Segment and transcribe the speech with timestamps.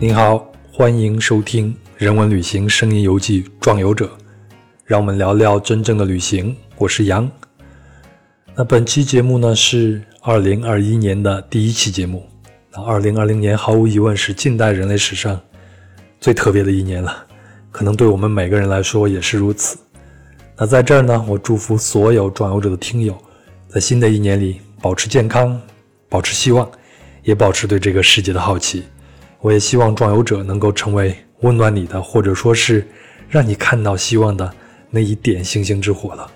[0.00, 4.06] 您好，欢迎收听人文旅行声音游记《壮游者》，
[4.84, 6.54] 让我们聊聊真正的旅行。
[6.76, 7.28] 我是杨。
[8.54, 12.24] 那本期节目呢是二零二一年的第一期节目。
[12.70, 15.40] 那二零二零年毫无疑问是近代人类史上
[16.20, 17.26] 最特别的一年了，
[17.72, 19.76] 可能对我们每个人来说也是如此。
[20.56, 23.18] 那在这儿呢，我祝福所有壮游者的听友，
[23.68, 25.60] 在新的一年里保持健康，
[26.08, 26.70] 保持希望，
[27.24, 28.84] 也保持对这个世界的好奇。
[29.40, 32.86] 我也希望壮游者能够成为温暖你的，或者说是
[33.28, 34.52] 让你看到希望的
[34.90, 36.30] 那一点星星之火了。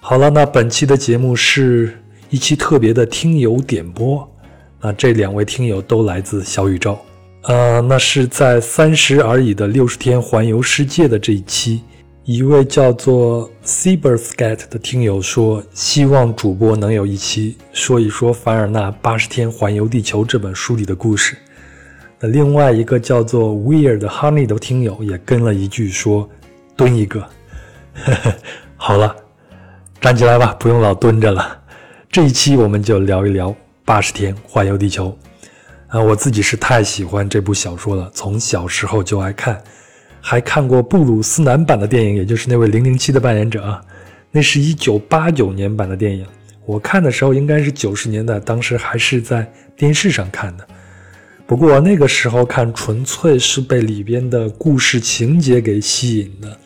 [0.00, 1.98] 好了，那本期的节目是
[2.28, 4.28] 一期特别的听友点播。
[4.82, 6.98] 那这两位听友都来自小宇宙，
[7.42, 11.82] 呃，那是在三十而已的六十天环游世界的这一期，
[12.24, 21.36] 一位叫做 Cyberscat 的听友说，希望主播能有一期说一说凡尔纳《八十天环游地球》这本书里的故事。
[22.22, 26.28] 那另外一个叫做 Weird Honey 的听友也跟了一句说
[26.76, 27.26] ：“蹲一个。
[28.76, 29.16] ”好了，
[30.02, 31.58] 站起来吧，不用老蹲着了。
[32.10, 33.54] 这一期我们就聊一聊
[33.86, 35.16] 八十天环游地球。
[35.86, 39.58] 啊，我自己是太喜欢这部小说了，从小时候就爱看，
[40.20, 43.82] 还看过布鲁斯南版的电影，也就是那位零零七的扮演者啊。
[44.30, 46.26] 那是一九八九年版的电影，
[46.66, 50.68] 我看的时候应该是九十年代，当时还是在电视上看的。
[51.50, 56.56] 不过那个时候看，纯粹是被里边的故事情节给吸引的，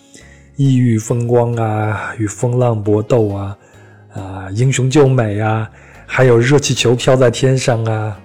[0.57, 3.57] 异域风光啊，与风浪搏斗啊，
[4.13, 5.67] 啊，英雄救美啊，
[6.05, 8.21] 还有热气球飘在天上啊。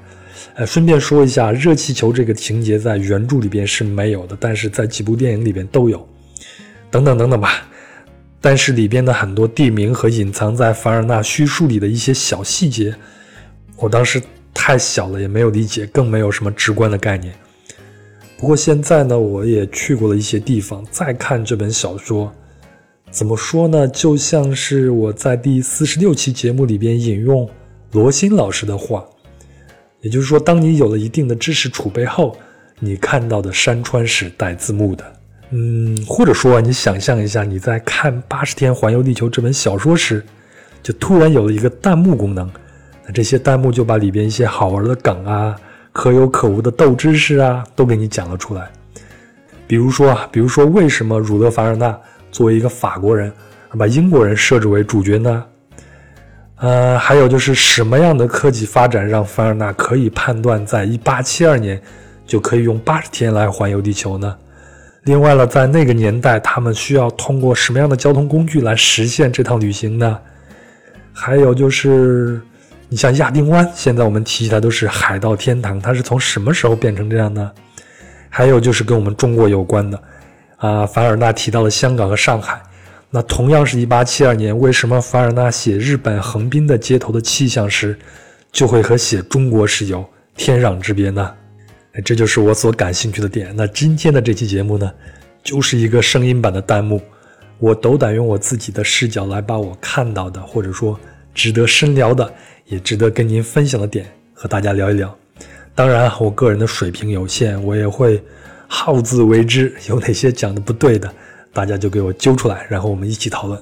[0.55, 6.05] 呃，顺便说一下，热气球这个情节在原著里边是没有的，但是在几部电影里边都有。
[6.91, 7.65] 等等等等吧。
[8.41, 12.93] 但是里边的很多地名和隐藏在凡尔纳叙述里的一些小细节，
[13.77, 14.21] 我当时。
[14.61, 17.33] 太小了，也没有理解，更没有什么直观的概念。
[18.37, 22.29] 不过现在呢，我也去过了一些地方，再看这本小说，
[23.09, 23.87] 怎么说呢？
[23.87, 27.49] 就像是我在第四十六期节目里边引用
[27.93, 29.05] 罗新老师的话，
[30.01, 32.37] 也就是说，当你有了一定的知识储备后，
[32.79, 35.05] 你看到的山川是带字幕的。
[35.51, 40.23] 嗯，或者说，你想象一下，你在看《八十天环游地球》这本小说时，
[40.83, 42.51] 就突然有了一个弹幕功能。
[43.13, 45.55] 这些弹幕就把里边一些好玩的梗啊、
[45.91, 48.69] 可有可无的斗知识啊，都给你讲了出来。
[49.65, 51.97] 比如说啊，比如说为什么儒勒·凡尔纳
[52.31, 53.31] 作为一个法国人，
[53.77, 55.43] 把英国人设置为主角呢？
[56.57, 61.81] 呃，还有就是什么样的科技发展让凡尔纳可以判断在1872年
[62.25, 64.35] 就可以用80天来环游地球呢？
[65.03, 70.19] 另外了，在那个年代，他们需要通过什么样的交通工具来实现这趟旅行呢？
[71.13, 72.41] 还有就是。
[72.91, 77.51] 你像亚丁湾，现在我们提起来都是海盗天堂，它是从什么时候变成这样呢？
[78.29, 80.03] 还有就是跟我们中国有关的，
[80.57, 82.59] 啊，凡尔纳提到了香港和上海，
[83.11, 87.95] 那同样是一八七二年，为什么凡尔纳写日本横滨的街头的气象时，
[88.51, 90.03] 就会和写中国时有
[90.35, 91.31] 天壤之别呢？
[92.03, 93.53] 这就是我所感兴趣的点。
[93.55, 94.91] 那今天的这期节目呢，
[95.43, 96.99] 就是一个声音版的弹幕，
[97.59, 100.99] 我斗胆用我自己的视角来把我看到的，或者说
[101.35, 102.33] 值得深聊的。
[102.69, 105.13] 也值得跟您分享的点和大家聊一聊。
[105.75, 108.21] 当然，我个人的水平有限，我也会
[108.67, 109.73] 好自为之。
[109.87, 111.11] 有哪些讲的不对的，
[111.51, 113.59] 大家就给我揪出来，然后我们一起讨论。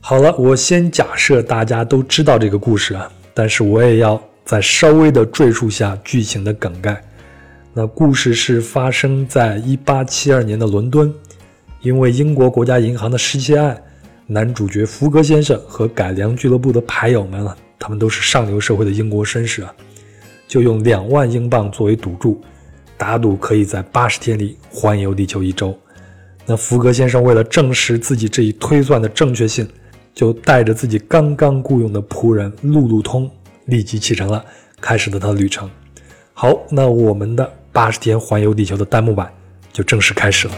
[0.00, 7.02] 好了，我先假设大家都知道这个故事啊，但是我也要再稍微的赘述下剧情的梗概。
[7.74, 11.12] 那故事是发生在一八七二年的伦敦，
[11.82, 13.76] 因为英国国家银行的失窃案，
[14.26, 17.56] 男主角福格先生和改良俱乐部的牌友们啊。
[17.78, 19.74] 他们都是上流社会的英国绅士啊，
[20.48, 22.40] 就用两万英镑作为赌注，
[22.96, 25.76] 打赌可以在八十天里环游地球一周。
[26.46, 29.68] 那福格先生为了证实自己这一推算的正确性，
[30.14, 33.30] 就带着自己刚刚雇佣的仆人路路通
[33.64, 34.44] 立即启程了，
[34.80, 35.68] 开始了他的旅程。
[36.32, 39.32] 好，那我们的八十天环游地球的弹幕版
[39.72, 40.54] 就正式开始了。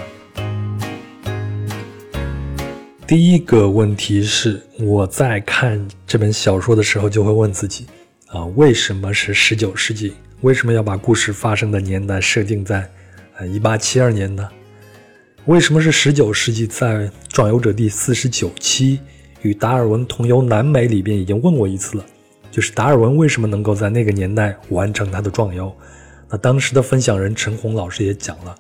[3.09, 7.87] 第一个问题是，我在看这本小说的时候就会问自己：
[8.27, 10.13] 啊，为什么是十九世纪？
[10.43, 12.87] 为什么要把故事发生的年代设定在
[13.39, 14.47] 呃一八七二年呢？
[15.47, 16.67] 为什么是十九世纪？
[16.67, 16.87] 在
[17.31, 19.01] 《壮游者》第四十九期
[19.41, 22.05] 与达尔文同游南美里边已经问过一次了，
[22.51, 25.75] 就是达尔文为什么能够在那个年代完成他的壮游？
[26.29, 28.55] 那当时的分享人陈红老师也讲了，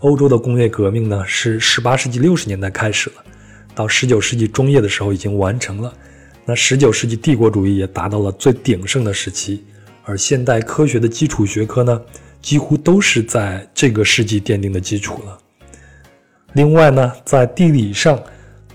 [0.00, 3.24] 欧洲的工业革命呢是十八世纪六十年代开始了。
[3.76, 5.92] 到十九世纪中叶的时候已经完成了，
[6.46, 9.62] 那十九世纪帝国主义也达到了最鼎盛的时期，
[10.02, 12.00] 而现代科学的基础学科呢，
[12.40, 15.38] 几乎都是在这个世纪奠定的基础了。
[16.54, 18.18] 另外呢，在地理上，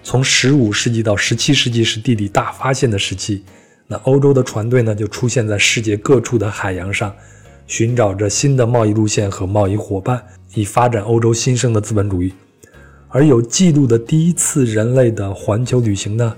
[0.03, 3.43] 从十五世纪到十七世纪是地理大发现的时期，
[3.87, 7.11] 那欧洲的船队呢就出现在世界各处的海洋上，
[7.65, 12.31] 寻找着新的贸易路线和贸易伙伴，以发展欧洲新生的资本主义。
[13.13, 16.33] 而有记录的第一次人类的环球旅行呢，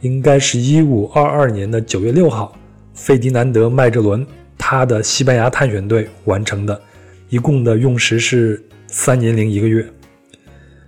[0.00, 2.56] 应该是一五二二年的九月六号，
[2.94, 4.26] 费迪南德·麦哲伦
[4.56, 6.80] 他的西班牙探险队完成的，
[7.28, 9.86] 一共的用时是三年零一个月。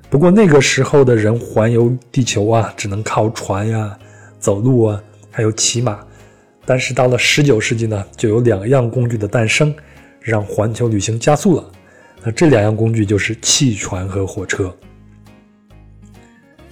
[0.09, 3.99] 不过那个时候的人环游地球啊，只能靠船呀、
[4.39, 5.99] 走路啊，还有骑马。
[6.65, 9.75] 但是到了十九世纪呢，就有两样工具的诞生，
[10.21, 11.65] 让环球旅行加速了。
[12.27, 14.77] 那这两样工具就是汽船和火车。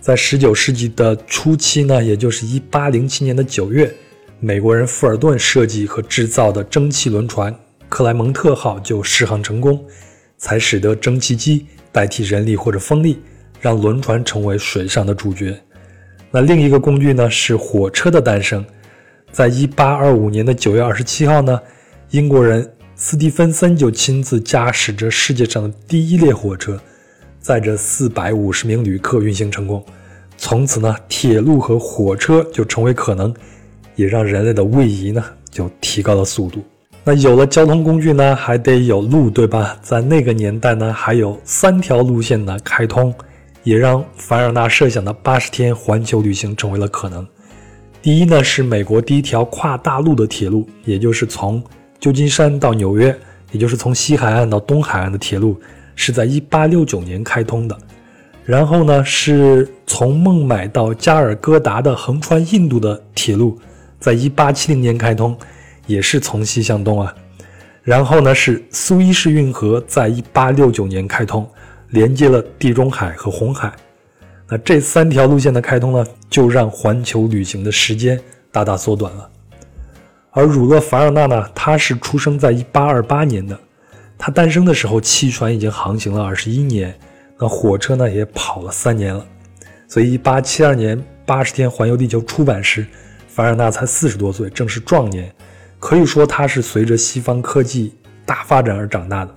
[0.01, 3.95] 在十九世纪的初期呢，也就是一八零七年的九月，
[4.41, 7.55] 美国人富尔顿设计和制造的蒸汽轮船
[7.89, 9.81] “克莱蒙特号”就试航成功，
[10.37, 13.21] 才使得蒸汽机代替人力或者风力，
[13.61, 15.57] 让轮船成为水上的主角。
[16.33, 18.65] 那另一个工具呢，是火车的诞生。
[19.31, 21.61] 在一八二五年的九月二十七号呢，
[22.11, 26.81] 英国人斯蒂芬森就亲自驾驶着世界上的第一列火车。
[27.41, 29.85] 载着四百五十名旅客运行成功，
[30.39, 33.35] 从此呢，铁路和火车就成为可能，
[33.97, 36.65] 也让人类的位移呢就提高了速度。
[37.05, 39.77] 那有了交通工具呢，还得有路，对吧？
[39.83, 43.15] 在那个年代呢，还有三条路线的开通，
[43.63, 47.27] 也让凡尔纳设想的八十天环球旅行成为了可能。
[48.01, 51.63] 第一呢，是美国第一条跨大陆的铁路，也就是从
[52.05, 53.19] 旧金山到纽约，
[53.51, 55.59] 也就是从西海岸到东海岸的铁路。
[55.97, 57.79] 是在1869年开通的，
[58.45, 63.59] 然后呢，是从孟买到加尔各答的横穿印度的铁路，
[63.99, 65.35] 在1870年开通，
[65.87, 67.15] 也是从西向东啊。
[67.83, 71.49] 然后呢，是苏伊士运河在1869年开通，
[71.89, 73.73] 连接了地中海和红海。
[74.47, 78.21] 那这三条路线的开通呢，就让环球旅行的时间
[78.53, 79.31] 大大缩短了。
[80.37, 83.59] 而儒勒·凡尔纳呢，他是出生在1828年的。
[84.19, 86.93] 他诞生的时候，汽船已经航行了二十一年，
[87.39, 89.25] 那火车呢也跑了三年了。
[89.87, 92.85] 所以，一八七二年《八十天环游地球》出版时，
[93.29, 95.33] 凡尔纳才四十多岁，正是壮年。
[95.79, 97.95] 可以说，他是随着西方科技
[98.27, 99.33] 大发展而长大的。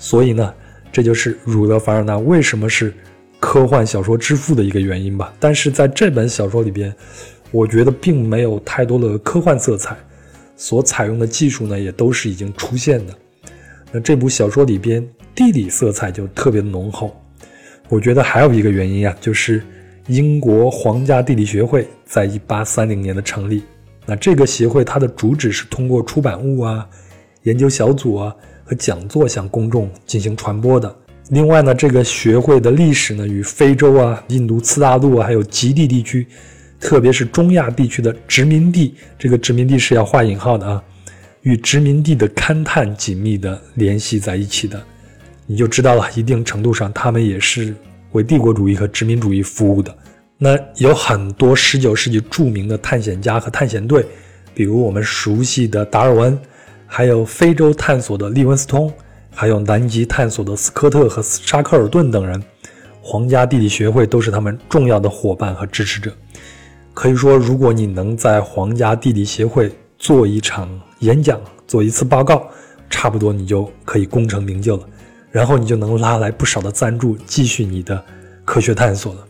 [0.00, 0.52] 所以呢，
[0.90, 2.92] 这就是儒勒·凡尔纳为什么是
[3.38, 5.32] 科幻小说之父的一个原因吧。
[5.38, 6.92] 但是在这本小说里边，
[7.52, 9.96] 我觉得并没有太多的科幻色彩，
[10.60, 13.14] 所采用的技术呢，也都是已经出现的。
[13.90, 15.02] 那这部小说里边
[15.34, 17.16] 地理色彩就特别浓厚，
[17.88, 19.64] 我觉得还有一个原因啊，就是
[20.08, 23.62] 英国皇家地理学会在一八三零年的成立。
[24.04, 26.86] 那这个协会它的主旨是通过出版物啊、
[27.44, 30.94] 研究小组啊和讲座向公众进行传播的。
[31.30, 36.26] 另外呢，这个学会的历史呢与非洲啊、印度次大陆啊，还有极地地区，
[36.80, 40.82] 特别是中亚地区的殖民地，这个殖民地是要画引号的啊。
[41.42, 44.82] 与殖民地的勘探紧密地联系在一起的，
[45.46, 46.06] 你就知道了。
[46.14, 47.74] 一定程度上，他们也是
[48.12, 49.94] 为帝国主义和殖民主义服务的。
[50.36, 54.04] 那有很多19世纪著名的探险家和探险队，
[54.54, 56.38] 比如我们熟悉的达尔文，
[56.86, 58.92] 还有非洲探索的利文斯通，
[59.30, 62.42] 还有南极探索的斯科特和沙克尔顿等人。
[63.02, 66.12] 皇家地理学会都是他们重要的伙伴和支持者。
[66.92, 70.68] 可以说，如果你能在皇家地理协会做一场，
[70.98, 72.46] 演讲做一次报告，
[72.90, 74.82] 差不多你就可以功成名就了，
[75.30, 78.04] 然后你就能拉来不少的赞助，继续你的
[78.44, 79.26] 科学探索了。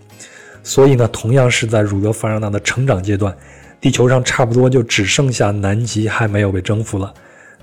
[0.62, 3.36] 所以呢，同样是在儒勒·凡尔纳的成长阶段，
[3.80, 7.12] 地球上差不多就只剩下南极还没有被征服了，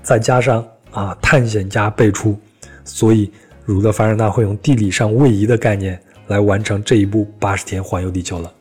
[0.02, 2.38] 再加上啊探险家辈出，
[2.84, 3.30] 所以
[3.64, 8.52] 儒勒·凡尔纳会用地理上位移的概念来完成这一部八十天环游地球了。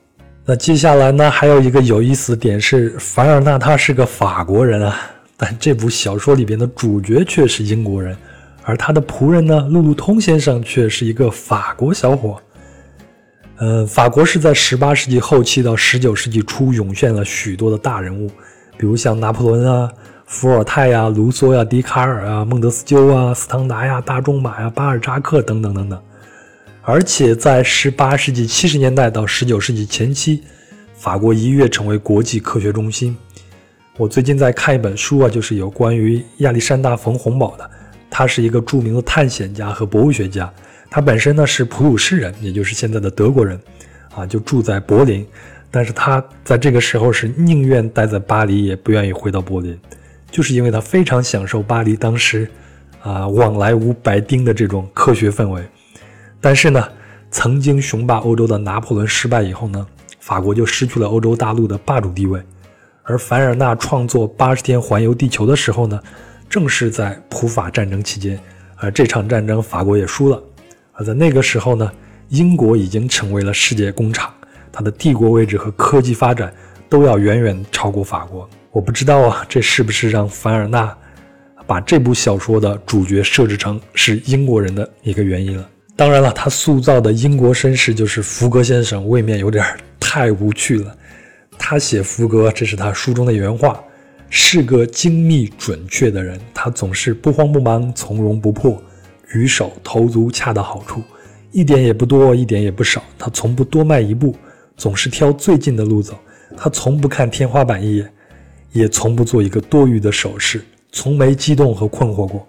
[0.50, 4.98] 那接下来呢，还有一个有意思的点是，凡尔纳他是个法国人啊。
[5.36, 8.16] 但这部小说里边的主角却是英国人，
[8.64, 12.42] 而他的仆人呢，路路通先生却是一个法国小伙。
[13.58, 18.30] 呃，法国是在18世纪后期到19世纪初涌现了许多的大人物，
[18.78, 19.92] 比如像拿破仑啊、
[20.28, 26.02] 伏尔泰呀、卢梭呀、笛卡尔啊、孟德斯鸠啊、斯汤达呀、大仲马呀、巴尔扎克等等等等。
[26.90, 30.42] 而且在18世纪70年代到19世纪前期，
[30.96, 33.14] 法国一跃成为国际科学中心。
[33.98, 37.70] 我最近在看一本书啊，就是有关于亚历山大·冯·洪堡的。
[38.10, 40.50] 他是一个著名的探险家和博物学家。
[40.90, 43.60] 他本身呢是普鲁士人，也就是现在的德国人，
[44.16, 45.28] 啊，就住在柏林。
[45.70, 49.78] 但是他在这个时候是宁愿待在巴黎，也不愿意回到柏林，
[50.32, 52.50] 就是因为他非常享受巴黎当时
[53.02, 55.62] 啊往来无白丁的这种科学氛围。
[56.40, 56.88] 但是呢，
[57.32, 59.86] 曾经雄霸欧洲的拿破仑失败以后呢，
[60.20, 62.42] 法国就失去了欧洲大陆的霸主地位。
[63.04, 66.00] 而凡尔纳创作《八十天环游地球》的时候呢，
[66.50, 68.40] 正是在普法战争期间，
[68.76, 70.42] 而这场战争法国也输了。
[70.92, 71.92] 而在那个时候呢，
[72.30, 74.34] 英国已经成为了世界工厂，
[74.72, 76.54] 它的帝国位置和科技发展
[76.90, 78.48] 都要远远超过法国。
[78.72, 80.96] 我不知道啊，这是不是让凡尔纳
[81.66, 85.68] 把这部小说的主角设置成是英国人的一个原因了？
[85.98, 89.66] 当然了，他塑造的英国绅士就是福格先生，未免有点
[90.00, 90.96] 太无趣了。
[91.58, 93.84] 他写福格，这是他书中的原话，
[94.30, 96.40] 是个精密准确的人。
[96.54, 98.80] 他总是不慌不忙，从容不迫，
[99.28, 101.02] 举手投足恰到好处，
[101.52, 103.02] 一点也不多，一点也不少。
[103.18, 104.36] 他从不多迈一步，
[104.76, 106.14] 总是挑最近的路走。
[106.56, 108.14] 他从不看天花板一眼，
[108.72, 112.48] 也从不做一个多余的手势，从没激动和困惑过。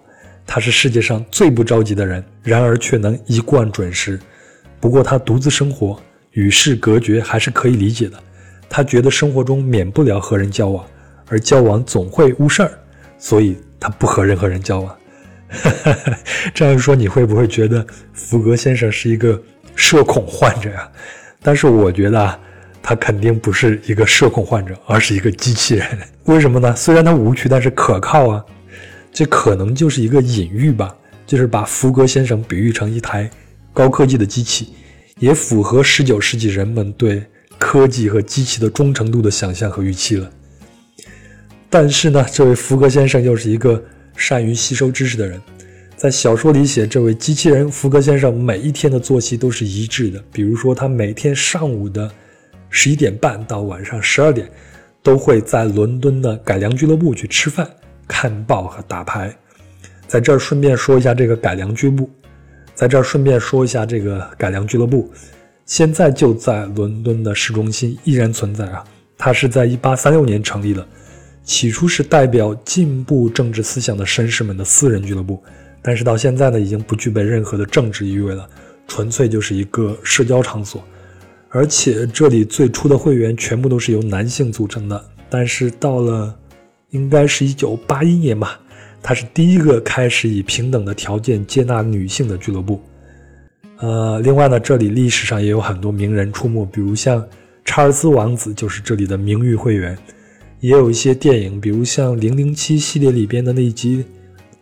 [0.51, 4.19] 他是世界上最不着急的人，然而却能一贯准时。
[4.79, 6.01] 不过他独自生活，
[6.31, 8.17] 与世隔绝，还是可以理解的。
[8.67, 10.83] 他觉得生活中免不了和人交往，
[11.27, 12.71] 而交往总会误事儿，
[13.19, 14.97] 所以他不和任何人交往。
[16.51, 19.39] 这样说你会不会觉得福格先生是一个
[19.75, 20.89] 社恐患者呀？
[21.43, 22.39] 但是我觉得啊，
[22.81, 25.87] 他肯定不是一个社恐患者，而是一个机器人。
[26.23, 26.75] 为什么呢？
[26.75, 28.43] 虽然他无趣，但是可靠啊。
[29.11, 33.29] 这可能就是一个隐喻吧，就是把福格先生比喻成一台
[33.73, 34.69] 高科技的机器，
[35.19, 37.23] 也符合十九世纪人们对。
[37.61, 40.31] 科技和机器的忠诚度的想象和预期了。
[41.69, 43.83] 但是呢，这位福格先生又是一个
[44.15, 45.39] 善于吸收知识的人。
[45.97, 50.23] 在小说里写，这位机器人福格先生每一天的作息都是一致的。
[50.31, 52.09] 比如说，他每天上午的
[52.69, 54.49] 十一点半到晚上十二点，
[55.03, 57.69] 都会在伦敦的改良俱乐部去吃饭、
[58.09, 59.33] 看报和打牌。
[60.05, 62.09] 在这儿顺便说一下这个改良俱乐部，
[62.75, 65.09] 在这儿顺便说一下这个改良俱乐部。
[65.65, 68.83] 现在就在伦敦的市中心依然存在啊！
[69.19, 70.83] 它是在1836年成立的，
[71.43, 75.39] 起初是代表进步政治思想的绅士们的私人俱乐部，
[75.83, 78.49] 但是到现在呢，已经不具备任何的政治意味了，
[78.87, 80.83] 纯粹就是一个社交场所。
[81.49, 86.35] 而且这里最初的会员全部都是由男性组成的，但是到了
[86.91, 88.59] 应该是一九八一年吧，
[89.01, 92.81] 它是第一个开始以平等的条件接纳女性的俱乐部。
[93.77, 97.25] 呃，另外呢，这里历史上也有很多名人出没，比如像
[97.63, 99.97] 查尔斯王子就是这里的名誉会员，
[100.59, 103.97] 也有一些电影，比如像《零零七》系列里边的那一集《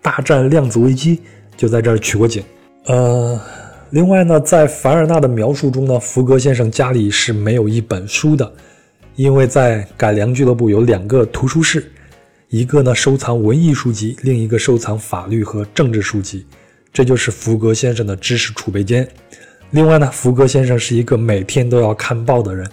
[0.01, 1.15] 大战量子危机》
[1.55, 2.43] 就在这儿取过景。
[2.85, 3.41] 呃，
[3.89, 8.51] 另外呢，在凡尔纳的描述中呢，福格先生家里是没有一本书的，
[9.15, 11.91] 因为在改良俱乐部有两个图书室，
[12.49, 16.45] 一个呢收藏文艺书籍，另一个收藏法律和政治书籍。
[16.93, 19.05] 这就是福格先生的知识储备间。
[19.71, 22.65] 另外呢，福格先生是一个每天都要看报的人，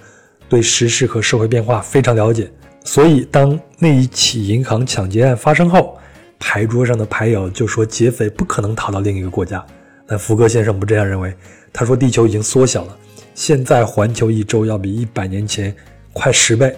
[0.49, 2.49] 对时事和社会变化非常了解。
[2.85, 5.99] 所以，当那一起银行抢劫案发生后，
[6.39, 9.65] 牌桌上的牌友就说劫匪不可能逃到另一个国家。
[10.07, 11.35] 但福格先生不这样认为，
[11.73, 12.97] 他说地球已经缩小了，
[13.35, 15.75] 现在环球一周要比一百年前
[16.13, 16.77] 快十倍，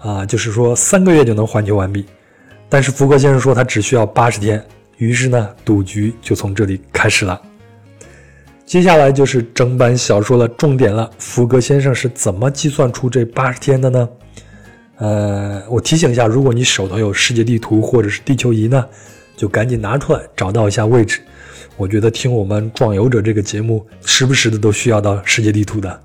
[0.00, 2.04] 啊，就是说三个月就能环球完毕。
[2.72, 4.64] 但是福格先生说他只需要八十天。
[4.96, 7.38] 于是呢，赌局就从这里开始了。
[8.64, 11.10] 接下来就是整版小说的重点了。
[11.18, 14.08] 福格先生是怎么计算出这八十天的呢？
[14.96, 18.82] 呃，我提醒一下，如果你手头有世界地图或者是地球仪呢，
[19.36, 21.20] 就赶紧拿出来找到一下位置。
[21.76, 26.00] 我觉得听我们壮游者这个节目，时不时的都需要到世界地图的。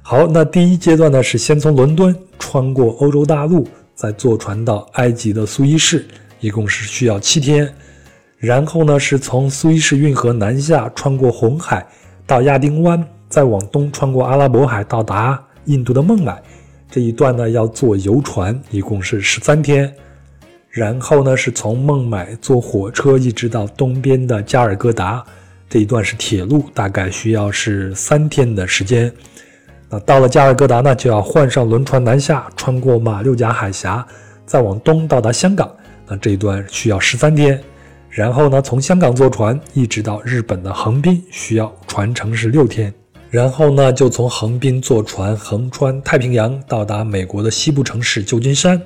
[0.00, 6.06] 好，那第一阶段呢，是先从伦敦穿过欧洲大陆，再坐船到埃及的苏伊士，
[6.40, 7.72] 一共是需要七天。
[8.36, 11.86] 然后呢，是从苏伊士运河南下，穿过红海
[12.26, 16.42] 到亚丁湾，再往东穿过阿拉伯海到达印度的孟买。
[16.90, 19.92] 这一段呢要坐游船，一共是十三天。
[20.68, 25.24] 然后呢是从孟买坐火车一直到东边的加尔各答，
[25.70, 29.10] 这一段是铁路，大概需要是三天的时间。
[29.94, 34.04] 那到了加尔各答呢，就要换上轮船南下，穿过马六甲海峡，
[34.44, 35.72] 再往东到达香港。
[36.08, 37.62] 那这一段需要十三天。
[38.10, 42.92] 然后呢，从香港坐船一直到日本的横滨，需要船程是六天。
[43.30, 48.82] 然后呢，就从横滨坐船横穿太平洋，到达美国的西部城市旧金山，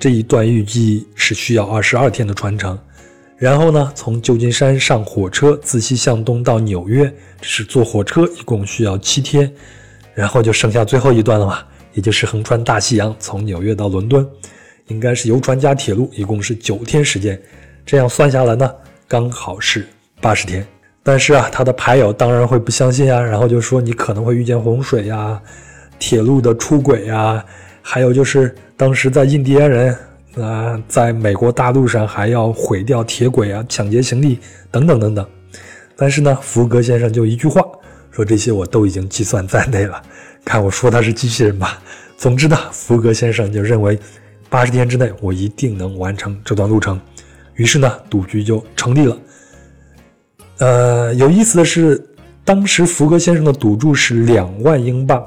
[0.00, 2.76] 这一段预计是需要二十二天的船程。
[3.36, 9.48] 然后呢，从旧金山上火车自西向东到纽约，是坐火车，一共需要七天。
[10.20, 11.60] 然后就剩下最后一段了嘛，
[11.94, 14.28] 也就是横穿大西洋，从纽约到伦敦，
[14.88, 17.40] 应该是游船加铁路，一共是九天时间。
[17.86, 18.70] 这样算下来呢，
[19.08, 19.88] 刚好是
[20.20, 20.62] 八十天。
[21.02, 25.40] 但是啊，他的牌友当然会不相信啊，然后就说你可能会遇见洪水呀、
[25.98, 27.42] 铁路的出轨呀，
[27.80, 29.96] 还有就是当时在印第安人
[30.36, 34.38] 啊，在美国大陆上还要毁掉铁轨啊、抢劫行李
[34.70, 35.26] 等等等等。
[35.96, 37.62] 但是呢，福格先生就一句话
[38.10, 40.02] 说这些我都已经计算在内了，
[40.44, 41.80] 看我说他是机器人吧。
[42.16, 43.98] 总之呢，福格先生就认为
[44.48, 47.00] 八十天之内我一定能完成这段路程，
[47.54, 49.18] 于是呢，赌局就成立了。
[50.58, 52.04] 呃，有意思的是，
[52.44, 55.24] 当时福格先生的赌注是两万英镑，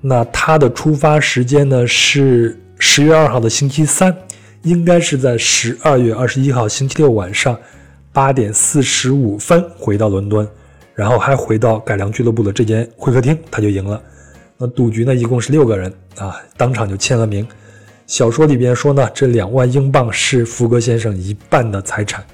[0.00, 4.14] 那他的出发时间呢是十月二号的星期三，
[4.62, 7.58] 应该是在十二月二十一号星期六晚上
[8.12, 10.46] 八点四十五分回到伦敦，
[10.98, 14.02] 然后还回到改良俱乐部的这间会客厅，他就赢了。
[14.56, 17.46] 那赌局呢一共是六个人啊，当场就签了名。
[18.08, 22.24] 小说里边说呢，这两万英镑是福格先生一半的财产。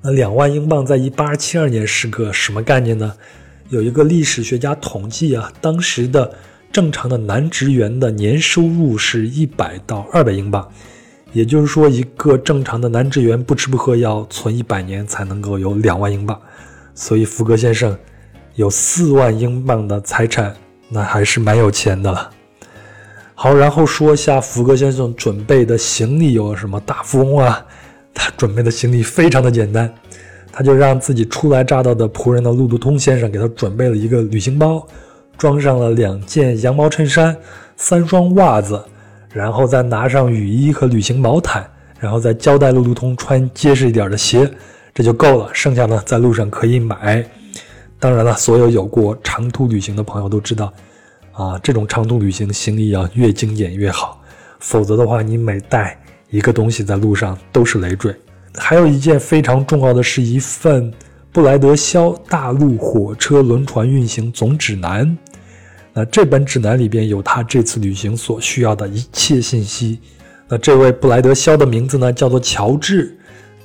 [0.00, 3.12] 那两万英镑在一八七二年是个什么概念呢？
[3.68, 6.32] 有一个历史学家统计啊，当时的
[6.70, 10.70] 正常的男职员的年收入是一百到二百英镑，
[11.32, 16.40] 也就是说，一个正常的男职员不吃不喝要存一百年才能够有两万英镑。
[16.98, 17.96] 所以福格先生
[18.56, 20.52] 有四万英镑的财产，
[20.88, 22.28] 那还是蛮有钱的了。
[23.36, 26.80] 好，然后说一下福格先生准备的行李有什么？
[26.80, 27.64] 大富翁啊！
[28.12, 29.88] 他准备的行李非常的简单，
[30.50, 34.84] 他就让自己初来乍到的仆人的路路通先生给他准备了一个旅行包，
[35.36, 37.34] 装上了两件羊毛衬衫、
[37.76, 38.84] 三双袜子，
[39.32, 41.64] 然后再拿上雨衣和旅行毛毯，
[42.00, 44.50] 然后再交代路路通穿结实一点的鞋，
[44.98, 45.48] 这就够了。
[45.54, 47.24] 剩下的在路上可以买。
[48.00, 50.72] 当然了，所有有过长途旅行的朋友都知道，
[51.30, 54.20] 啊，这种长途旅行行李要越精简越好，
[54.58, 55.96] 否则的话，你每带。
[56.30, 58.12] 一个东西在路上都是累赘。
[58.56, 60.92] 还有一件非常重要的是一份
[61.30, 65.16] 布莱德肖大陆火车轮船运行总指南。
[65.92, 70.00] 那这本指南里边有他这次旅行所需要的一切信息。
[70.48, 73.17] 那这位布莱德肖的名字呢叫做乔治，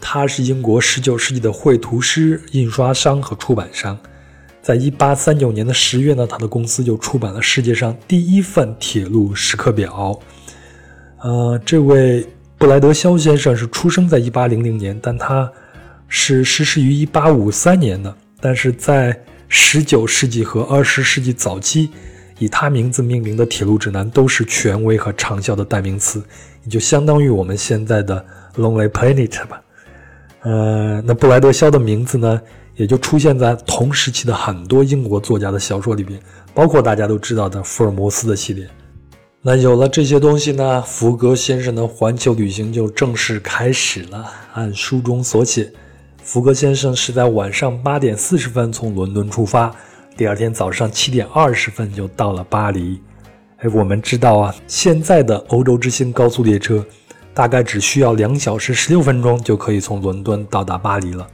[0.06, 3.98] 他是英国19世纪的绘图师、印刷商和出版商。
[4.62, 10.20] 在1839年的十月呢，他的公司就出版了世界上第一份铁路时刻表。
[11.22, 12.28] 呃，这位。
[12.56, 15.52] 布莱德肖先生是出生在1800年，但他
[16.08, 18.16] 是逝世于1853年的。
[18.40, 21.90] 但是在19世纪和20世纪早期，
[22.40, 26.24] 以他名字命名的铁路指南都是权威和畅销的代名词，
[26.64, 29.62] 也就相当于我们现在的 Lonely Planet 吧。
[30.44, 32.42] 呃，那布莱德肖的名字呢，
[32.76, 36.20] 也就出现在同时期的很多英国作家的小说里边，
[36.54, 38.68] 包括大家都知道的福尔摩斯的系列。
[39.42, 44.26] 那有了这些东西呢，福格先生的环球旅行就正式开始了。
[44.54, 45.72] 按书中所写，
[46.22, 49.74] 福格先生是在晚上八点四十分从伦敦出发，
[50.18, 53.02] 第二天早上七点二十分就到了巴黎。
[53.58, 56.86] 哎，我们知道啊，现在的欧洲之星高速列车
[57.34, 61.28] 大概只需要两小时十六分钟就可以从伦敦到达巴黎了，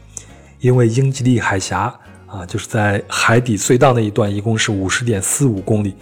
[0.60, 1.94] 因为英吉利海峡
[2.26, 5.96] 啊，就是在海底隧道那一段，一共是五十点四五公里，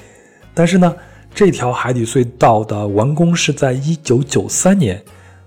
[0.54, 0.96] 但是呢。
[1.36, 5.00] 这条海底隧道的完工是在一九九三年，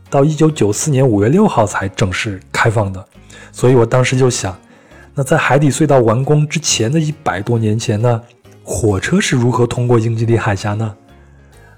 [0.08, 3.04] 到一九九四年五月六号才正式开放的。
[3.50, 4.56] 所以我当时就想，
[5.16, 8.22] 那在海底隧道完工之前的一百多年前呢，
[8.62, 10.94] 火车是如何通过英吉利海峡呢？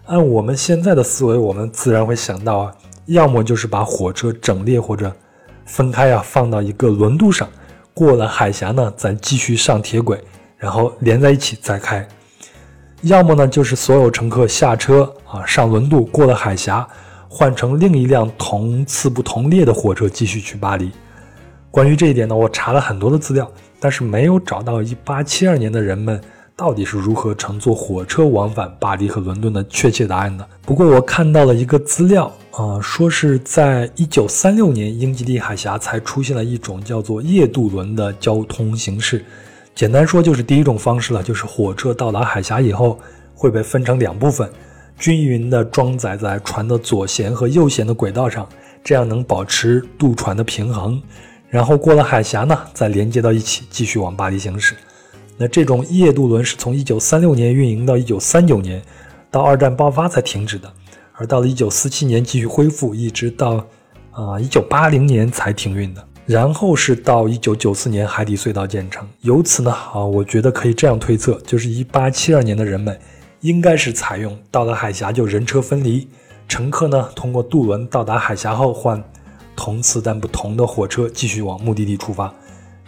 [0.07, 2.75] 按我们现在的思维，我们自然会想到啊，
[3.07, 5.15] 要么就是把火车整列或者
[5.65, 7.49] 分开啊，放到一个轮渡上，
[7.95, 10.21] 过了海峡呢，再继续上铁轨，
[10.57, 12.07] 然后连在一起再开。
[13.03, 16.87] 要么呢，就是所有乘客下车啊，上轮渡过了海峡，
[17.29, 20.91] 换成另一辆同次不同列的火车继续去巴黎。
[21.71, 26.21] 关于这一点呢，我查了很多的资料，但是没有找到1872年的人们
[26.55, 30.47] 到底是如何乘坐火车往返巴黎和伦敦的确切答案呢。
[30.63, 39.25] 不过我看到了一个资料啊，说是在1936年，英吉利海峡才出现了一种叫做夜渡轮的交通形式。
[39.75, 42.99] 简单说就是第一种方式了，就是火车到达海峡以后
[43.35, 44.49] 会被分成两部分，
[44.99, 48.47] 均匀地装载在船的左舷和右舷的轨道上，
[48.85, 51.03] 这样能保持渡船的平衡。
[51.49, 54.75] 然后过了海峡呢，再连接到一起，继续往巴黎行驶。
[55.43, 58.81] 那这种夜渡轮是从1936年运营到1939年，
[59.29, 60.73] 到二战爆发才停止的，
[61.15, 63.57] 而到了1947年继续恢复，一直到
[64.13, 66.05] 啊1980年才停运的。
[66.27, 72.97] 然后是到一九九四年海底隧道建成，由此呢，啊，我觉得可以这样推测，就是一八七二年的人们
[73.41, 76.07] 应该是采用到了海峡就人车分离，
[76.47, 79.03] 乘客呢通过渡轮到达海峡后换
[79.57, 82.33] 同次但不同的火车继续往目的地出发。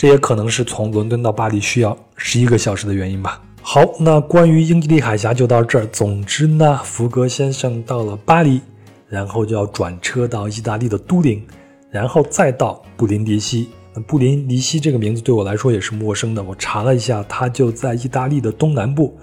[0.05, 3.41] 这也可能是从伦敦到巴黎需要十一个小时的原因吧。
[3.63, 5.87] 好，那关于英吉利海峡就到这儿。
[5.87, 8.61] 总之呢，福格先生到了巴黎，
[9.09, 11.43] 然后就要转车到意大利的都灵，
[11.91, 13.71] 然后再到布林迪西。
[13.95, 16.43] 那布林迪西这个名字对我来说也是陌生的。
[16.43, 19.17] 我查了一下，它就在意大利的东南部。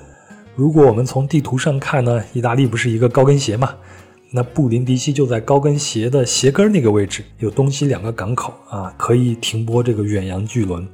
[0.56, 3.76] 如果我们从地图上看呢，意大利不是一个高跟鞋嘛？
[4.34, 10.88] 那布林迪西就在高跟鞋的鞋跟那个位置，有东西两个港口啊，可以停泊这个远洋巨轮。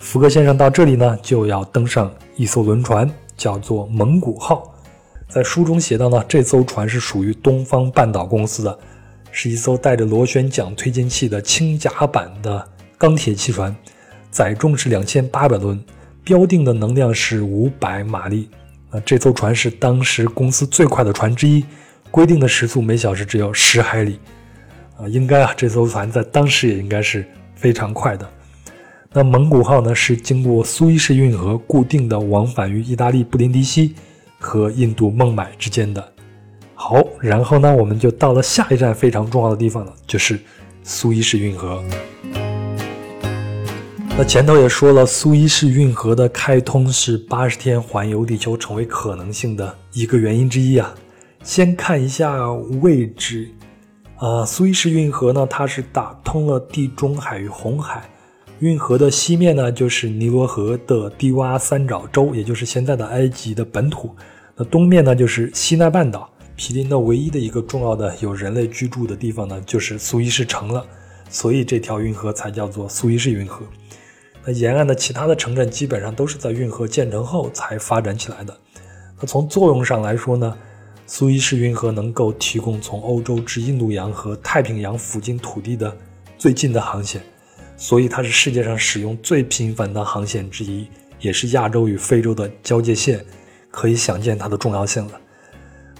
[0.00, 4.74] 福格先生到这里呢，就要登上一艘轮船，叫做蒙古号。
[5.28, 8.76] 在书中写到呢，这艘船是属于东方半岛公司的，
[9.30, 12.68] 是一艘带着螺旋桨推进器的轻甲板的
[12.98, 13.74] 钢铁汽船，
[14.28, 15.80] 载重是两千八百吨，
[16.24, 18.48] 标定的能量是五百马力。
[18.90, 21.64] 啊，这艘船是当时公司最快的船之一。
[22.12, 24.20] 规定的时速每小时只有十海里，
[24.98, 28.28] 啊，应该啊，这艘船在当时也应该是非常快的。
[29.14, 33.94] 那蒙古号呢，是经过苏伊士运河固定的往返于意大利布林迪西
[34.38, 36.06] 和印度孟买之间的。
[36.74, 40.38] 好，然后呢，我们就到了下一站非常重要的地方了，就是
[40.82, 41.82] 苏伊士运河。
[44.18, 50.94] 那前头也说了，苏伊士运河的开通是八十天环游地球成为可能性的一个原因之一啊。
[51.42, 53.50] 先看一下位置，
[54.16, 58.08] 啊，苏伊士运河呢，它是打通了地中海与红海。
[58.60, 64.14] 运河的西面呢，就是尼罗河的低洼三角洲，也就是现在的埃及的本土。
[64.54, 66.30] 那东面呢，就是西奈半岛。
[66.54, 70.86] 毗邻的唯一的一个重要的有人类居住的地方呢，就是苏伊士城了。
[71.28, 73.66] 所以这条运河才叫做苏伊士运河。
[74.44, 78.56] 那沿岸的其他的城镇基本上都是在运河建成后才发展起来的。
[79.18, 80.56] 那从作用上来说呢？
[81.14, 85.94] 苏伊士运河能够提供从欧洲至印度洋和太平洋附近土地的
[86.38, 87.20] 最近的航线，
[87.76, 90.88] 所以它是世界上使用最频繁的航线之一，
[91.20, 93.22] 也是亚洲与非洲的交界线，
[93.70, 95.20] 可以想见它的重要性了。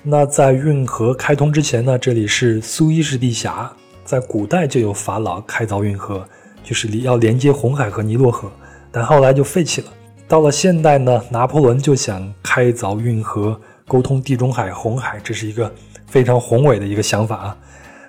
[0.03, 3.71] 那在运河开通之前呢，这里是苏伊士地峡，
[4.07, 6.27] 在古代就有法老开凿运河，
[6.65, 8.51] 就是要连接红海和尼罗河，
[8.91, 9.89] 但后来就废弃了。
[10.27, 13.61] 到了现代呢，拿破仑就想开凿运河。
[13.93, 15.71] 沟通地中海、红海，这是一个
[16.07, 17.59] 非常宏伟的一个想法啊！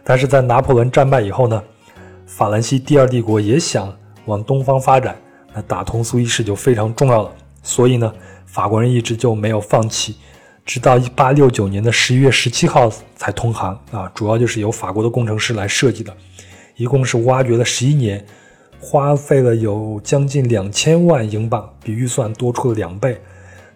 [0.02, 1.62] 但是在拿破仑战败以后呢，
[2.26, 3.94] 法兰西第二帝国也想
[4.24, 5.14] 往东方发展，
[5.54, 7.30] 那打通苏伊士就非常重要了。
[7.62, 8.14] 所以呢，
[8.46, 10.16] 法国人一直就没有放弃，
[10.66, 14.10] 直到一八六九年的十一月十七号才通航啊！
[14.16, 16.16] 主要就是由法国的工程师来设计的，
[16.78, 18.26] 一共是挖掘了十一年，
[18.80, 23.20] 花费了有将近两千万英镑，比预算多出了两倍。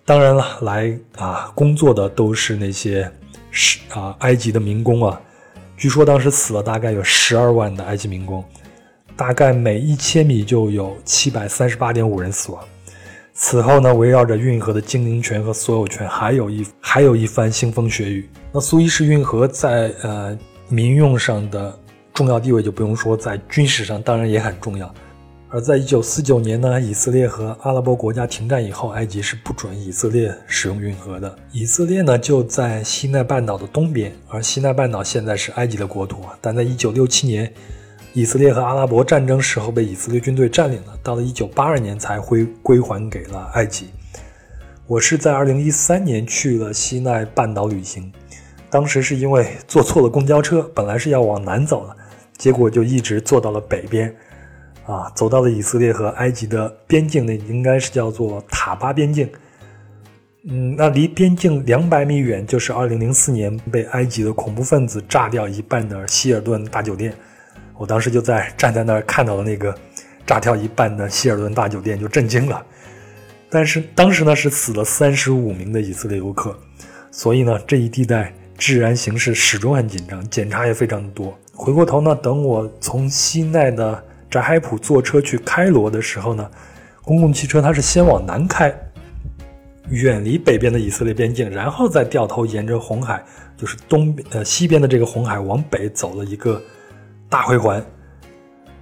[0.07, 3.11] 当然了，来啊工作的都是那些
[3.51, 5.21] 是啊埃及的民工啊，
[5.75, 8.41] 据说当时死了大概有十二万的埃及民工，
[9.17, 12.63] 大概每一千米就有七百三十八点五人死亡。
[13.33, 18.29] 此后呢，围绕着运河的经营权和所有权，还有一还有一番腥风血雨。
[18.53, 20.39] 那苏伊士运河在呃
[20.69, 21.77] 民用上的
[22.13, 24.89] 重要地位就不用说，在军事上当然也很重要。
[25.49, 31.33] 而在一九四九年呢，以色列和阿拉伯国家停战以后，埃及是不准以色列使用运河的。
[31.53, 36.19] 以色列呢就在西奈半岛的东边，而西奈半岛现在是埃及的国土。
[36.41, 37.49] 但在一九六七年，
[38.12, 43.88] 以色列和阿拉伯战争时候被以色列军队占领了，到了一九八二年才归归还给了埃及。
[44.86, 48.12] 我是在二零一三年去了西奈半岛旅行，
[48.69, 51.95] 当时是因为坐错了公交车，本来是要往南走的，
[52.38, 54.13] 结果就一直坐到了北边。
[54.88, 59.30] 啊，走到了以色列和埃及的边境，那应该是叫做塔巴边境。
[60.50, 67.13] 嗯，那离边境两百米远就是2004年被埃及的恐怖分子炸掉一半的希尔顿大酒店。
[67.78, 69.76] 我当时就在站在那儿看到了那个
[70.26, 72.65] 炸掉一半的希尔顿大酒店，就震惊了。
[73.50, 76.58] 但是当时呢是死了三十五名的以色列游客，
[77.12, 81.38] 所以呢这一地带治安形势始终很紧张，检查也非常多。
[81.54, 84.02] 回过头呢，等我从西奈的。
[84.29, 86.49] 扎海普坐车去开罗的时候呢，
[87.03, 88.73] 公共汽车它是先往南开，
[89.89, 93.23] 远离北边的以色列边境，然后再掉头沿着红海，
[93.55, 96.61] 就是东呃西边的这个红海往北走了一个
[97.29, 97.83] 大回环。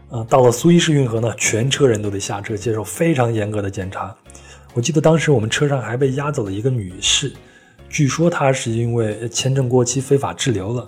[0.10, 4.16] 啊，到了苏伊士运河呢，全车人都得下车接受非常严格的检查。
[4.74, 7.34] 我记得当时我们车上还被押走了一个女士，
[7.90, 10.86] 据说她是因为签证过期非法滞留了。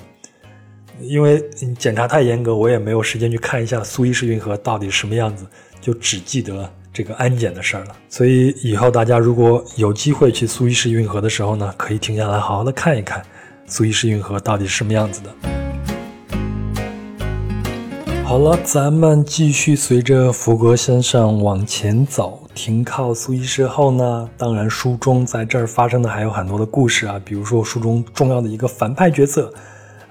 [1.00, 1.44] 因为
[1.78, 5.46] 检查太严格，我也没有时间去看一下苏伊士运河到底什么样子，
[5.80, 7.96] 就只记得这个安检的事儿了。
[8.10, 13.22] 所以以后大家如果有机会去苏伊士运河的时候呢，可以停下来好好的看一看
[13.68, 15.30] 苏伊士运河到底是什么样子的。
[18.24, 22.44] 好了，咱们继续随着福格先生往前走。
[22.54, 29.54] 停靠苏伊士后呢，当然书中在这儿发生的还有很多的故事啊，比如说书中重要的一个反派角色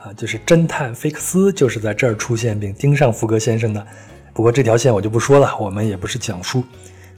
[0.07, 3.85] 啊，就是侦探菲克斯，就是在这儿出现并盯上福格先生的。
[4.33, 6.63] 不过这条线我就不说了，我们也不是讲书，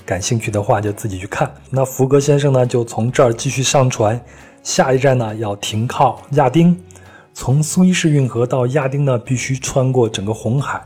[0.06, 1.52] 感兴趣的话就自己去看。
[1.68, 4.18] 那福格先生呢，就从这儿继续上船，
[4.62, 6.74] 下一站呢要停靠亚丁。
[7.34, 10.82] 从苏伊士运河到亚丁呢，必须穿过整个红海，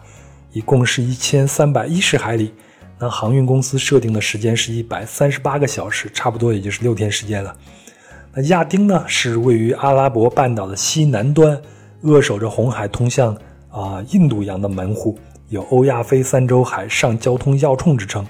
[0.50, 2.52] 一共是一千三百一十海里。
[2.98, 7.54] 那航运公司设定的时间是一百三十八个小时，差不多也就是六天时间了。
[8.34, 11.60] 那亚丁呢，是位于阿拉伯半岛的西南端，
[12.02, 13.36] 扼守着红海通向
[13.70, 18.26] 啊印度洋的门户，有欧亚非三洲海上交通要冲之称。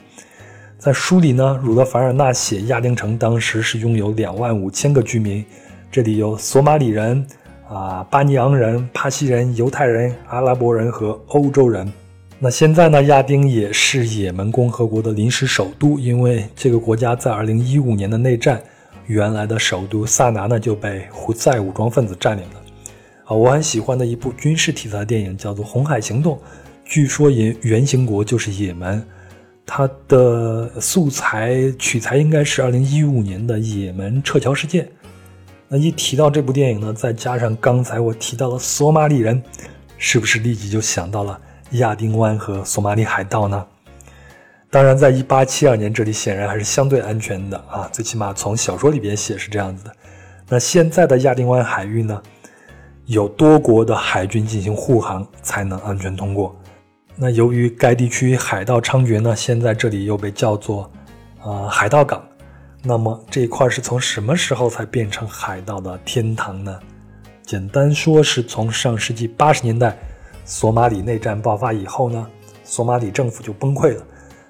[0.78, 5.44] 在书里呢，儒勒凡尔纳写亚丁城当时是拥有两万五千个居民，
[5.90, 7.26] 这里有索马里人。
[7.68, 11.90] 啊，巴尼昂人、帕西人、犹太人、阿拉伯人和欧洲人。
[12.38, 13.02] 那现在呢？
[13.04, 18.60] 亚丁也是也门共和国的临时首都，因为这个国家在2015年的内战，
[19.06, 22.61] 原来的首都萨拿呢就被胡塞武装分子占领了。
[23.34, 26.36] 我很喜欢的一部军事题材的电影叫做《红海行动》，
[26.84, 29.04] 据说原原型国就是也门，
[29.64, 34.88] 它的素材取材应该是2015年的也门撤侨事件。
[35.68, 39.42] 那一提到这部电影呢，再加上刚才我提到的索马里人，
[39.96, 41.40] 是不是立即就想到了
[41.72, 43.66] 亚丁湾和索马里海盗呢？
[44.68, 49.92] 当然，在一八七二年这里显然还是相对安全的啊，最起码从小说里边写是这样子的。
[50.48, 52.22] 那现在的亚丁湾海域呢，
[53.06, 56.54] 有多国的海军进行护航才能安全通过。
[57.16, 60.90] 那由于该地区海盗猖獗呢，现在这里又被叫做
[61.40, 62.22] 啊海盗港。
[62.82, 66.80] 那么这一块是从什么时候才变成海盗的天堂呢？
[67.42, 69.96] 简单说，是从上世纪八十年代
[70.44, 72.26] 索马里内战爆发以后呢，
[72.64, 74.02] 索马里政府就崩溃了，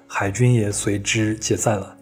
[0.07, 1.95] 海军也随之解散了。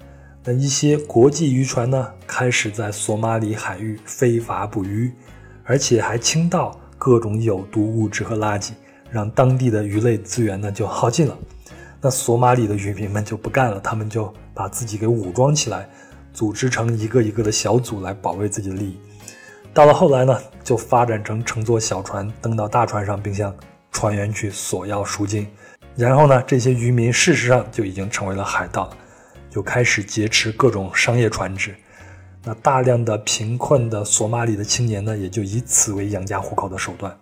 [0.44, 5.12] 那一些国际渔船呢，开始在索马里海域非法捕鱼，
[5.72, 8.72] 而且还倾倒各种有毒物质和垃圾，
[9.10, 11.38] 让当地的鱼类资源呢就耗尽了。
[12.02, 15.88] 那索马里的渔民们就不干了，他们就把自己给武装起来。
[16.34, 19.00] 组织成一个一个的小组来保卫自己的利益。
[19.74, 23.56] 到了后来呢，就发展成乘坐小船登到大船上，并向
[23.94, 25.48] 船员去索要赎金。
[25.96, 28.90] 然后呢，这些渔民事实上就已经成为了海盗，
[29.50, 31.74] 就开始劫持各种商业船只。
[32.44, 37.16] 那大量的贫困的索马里的青年呢，也就以此为养家糊口的手段。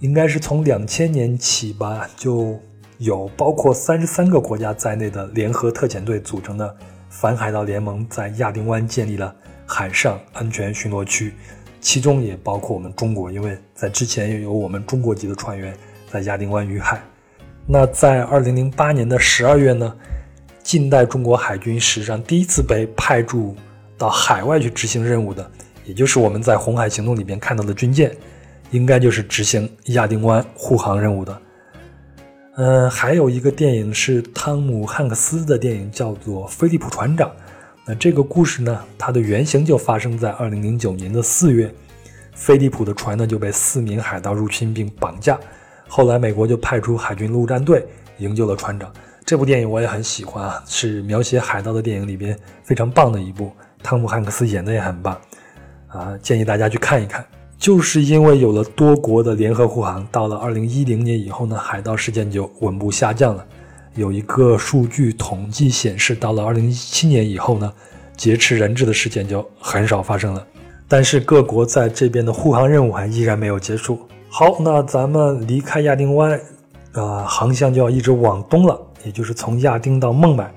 [0.00, 2.58] 应该是从两千年起吧，就
[2.98, 6.76] 有包括三十三个国家在内的联合特遣队组成的。
[7.10, 9.34] 反海盗联盟在亚丁湾建立了
[9.66, 11.32] 海上安全巡逻区，
[11.80, 15.74] 其中也包括我们中国，因为在之前也有我们中国籍的船员
[16.10, 17.02] 在亚丁湾遇害。
[17.66, 19.96] 那在二零零八年的十二月呢，
[20.62, 23.56] 近代中国海军史上第一次被派驻
[23.98, 25.50] 到海外去执行任务的，
[25.84, 28.16] 也就是我们在红海行动里边看到的军舰，
[28.70, 31.42] 应该就是执行亚丁湾护航任务的。
[32.56, 37.28] 嗯，还有一个电影是汤姆汉克斯的电影，叫做《菲利普船长》。
[37.84, 41.72] 那这个故事呢，它的原型就发生在二零零九年的四月，
[42.34, 45.38] 菲利普的船呢就被四名海盗入侵并绑架，
[45.86, 47.86] 后来美国就派出海军陆战队
[48.18, 48.92] 营救了船长。
[49.24, 53.52] 这部电影我也很喜欢啊，是描写海盗的电影里边非常棒的一部，
[53.82, 55.18] 汤姆汉克斯演的也很棒
[55.88, 57.24] 啊，建议大家去看一看。
[57.58, 63.44] 就是因为有了多国的联合护航，到了二零一零年以后呢，海盗事件就稳步下降了。
[63.94, 67.72] 有一个数据统计显示，到了二零一七年以后呢，
[68.16, 70.46] 劫持人质的事件就很少发生了。
[70.86, 73.98] 但是各国在这边的护航任务还依然没有结束。
[74.28, 76.40] 好，那咱们离开亚丁湾，
[76.92, 80.48] 呃，航向就要一直往东了，也就是从亚丁到孟买，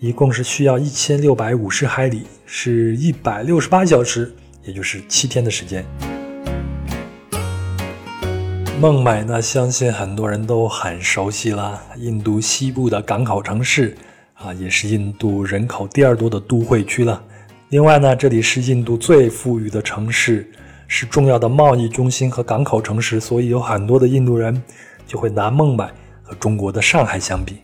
[0.00, 4.32] 一共是需要一千六百五十海里，是一百六十八小时，
[4.62, 5.84] 也就是七天的时间。
[8.80, 11.82] 孟买呢，相信很多人都很熟悉了。
[11.96, 13.96] 印度西部的港口城市
[14.34, 17.20] 啊，也是印度人口第二多的都会区了。
[17.70, 20.48] 另外呢，这里是印度最富裕的城市，
[20.86, 24.62] 是重要的贸易中心和港口城市，所以有很多的印度人
[25.08, 27.56] 就会拿孟买和中国的上海相比。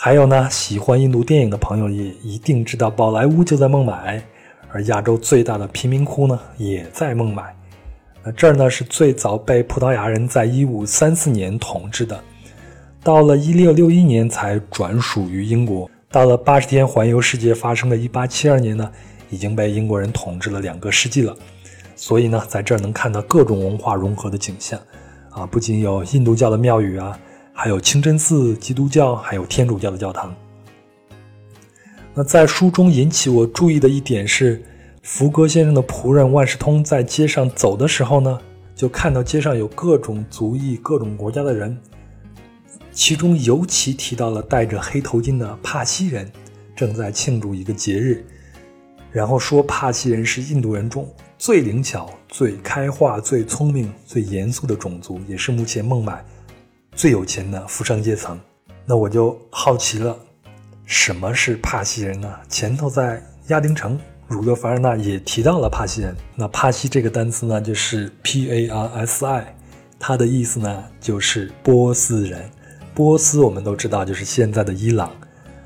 [0.00, 4.22] 还有呢，喜欢印度电影的朋友也一定知道，宝莱坞就在孟买，
[4.70, 7.52] 而亚洲最大的贫民窟呢，也在孟买。
[8.22, 12.22] 那这儿呢是最早被葡萄牙人在1534年统治的，
[13.02, 15.90] 到了1661年才转属于英国。
[16.12, 18.88] 到了八十天环游世界发生的一八七二年呢，
[19.30, 21.36] 已经被英国人统治了两个世纪了。
[21.96, 24.78] 所以呢，在这儿能看到各种文化融合的景象，
[25.30, 27.18] 啊，不仅有印度教的庙宇啊，
[27.60, 30.32] 还有清真寺、基督教，还有天主教的教堂。
[32.14, 34.62] 那在书中引起我注意的一点是，
[35.02, 38.38] 福格先生的仆人万事通在街上走的时候呢，
[38.76, 41.76] 就看到街上有各种族裔、各种国家的人，
[42.92, 46.30] 其中尤其提到了戴着黑头巾的帕西人，
[46.76, 48.24] 正在庆祝一个节日，
[49.10, 56.24] 然后说帕西人是印度人中最灵巧、最开化、最聪明、最严肃的种族，也是目前孟买
[56.98, 58.36] 最有钱的富商阶层。
[58.84, 60.16] 那我就好奇了。
[60.84, 62.28] 什么是帕西人呢？
[62.48, 66.12] 前头在亚丁城，儒勒·凡尔纳也提到了帕西人。
[66.34, 69.54] 那帕西这个单词呢，就是 P A R S I，
[69.96, 72.50] 它的意思呢就是波斯人。
[72.96, 75.08] 波斯我们都知道就是现在的伊朗。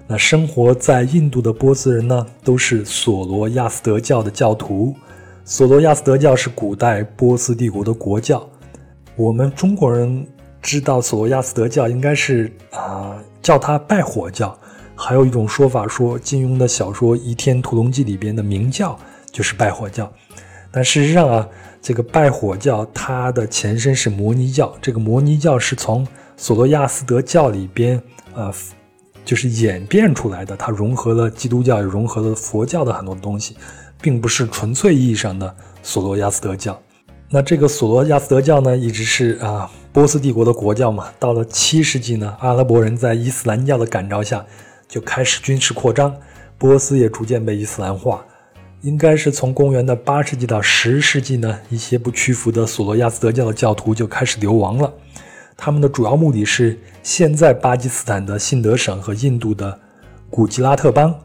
[0.06, 4.94] 那生活在印度的波斯人呢，都是索罗亚斯德教的教徒。
[5.46, 8.46] 索罗亚斯德教是古代波斯帝国的国教。
[9.14, 10.26] 我们中国人
[10.62, 14.56] 知道索罗亚斯德教应该是啊，叫它拜火教。
[14.94, 18.96] 还有一种说法说，金庸的小说《倚天屠龙记》里边的明教
[19.32, 20.10] 就是拜火教，
[20.70, 21.48] 但事实上啊，
[21.80, 28.00] 这个拜火教它的前身是摩尼教，这个摩尼教是从索罗亚斯德教里边
[28.34, 28.52] 呃，
[29.24, 33.56] 就是演变出来的，它融合了基督教，也融合了佛教的很多东西，
[34.00, 36.80] 并不是纯粹意义上的索罗亚斯德教。
[37.34, 41.10] 那这个索罗亚斯德教呢，一直是啊波斯帝国的国教嘛。
[41.18, 44.44] 到了七世纪呢，阿拉伯人在伊斯兰教的感召下。
[44.86, 46.14] 就开始军事扩张，
[46.58, 48.22] 波斯也逐渐被伊斯兰化。
[48.82, 54.92] 应该是从公元的八世纪到十世纪呢，一些不屈服的索罗亚斯德教的教徒就开始流亡了。
[55.56, 59.80] 他们的主要目的是现在巴基斯坦的信德省和印度的
[60.28, 61.18] 古吉拉特邦。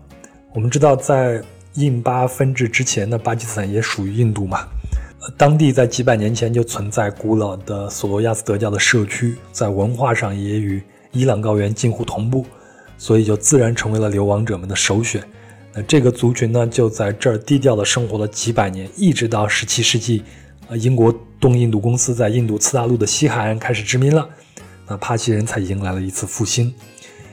[0.53, 1.43] 我们知道，在
[1.73, 4.65] 印巴分治之前呢，巴基斯坦也属于印度嘛。
[5.35, 12.45] 当地在几百年前就存在古老的索罗亚斯德教的社区，在文化上也与伊朗高原近乎同步。
[12.99, 15.23] 所以就自然成为了流亡者们的首选。
[15.71, 20.23] 那这个族群呢，就在这儿低调的生活了几百年，一直到十七世纪，
[20.67, 24.27] 啊，英国东印度公司在印度次大陆的西海岸开始殖民了，
[24.87, 26.73] 那帕西人才迎来了一次复兴。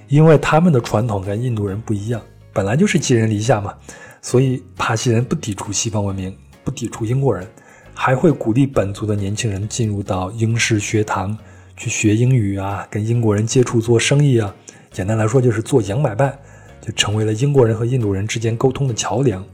[0.09, 2.20] 因为他们的传统跟印度人不一样，
[2.52, 3.72] 本来就是寄人篱下嘛，
[4.20, 7.48] 所以帕西人不抵触西方文明，不抵触英国人，
[7.94, 11.37] 还会鼓励本族的年轻人进入到英式学堂
[11.76, 14.54] 去学英语啊，跟英国人接触做生意啊。
[14.90, 16.37] 简单来说，就是做洋买办，
[16.80, 19.44] 就成为了英国人和印度人之间沟通的桥梁。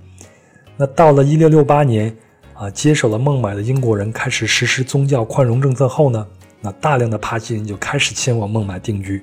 [0.76, 2.14] 那到了一六六八年，
[2.54, 6.26] 啊，接手了孟买的英国人开始实施宗教宽容政策后呢，
[6.60, 9.22] 那大量的帕西人就开始前往孟买定居。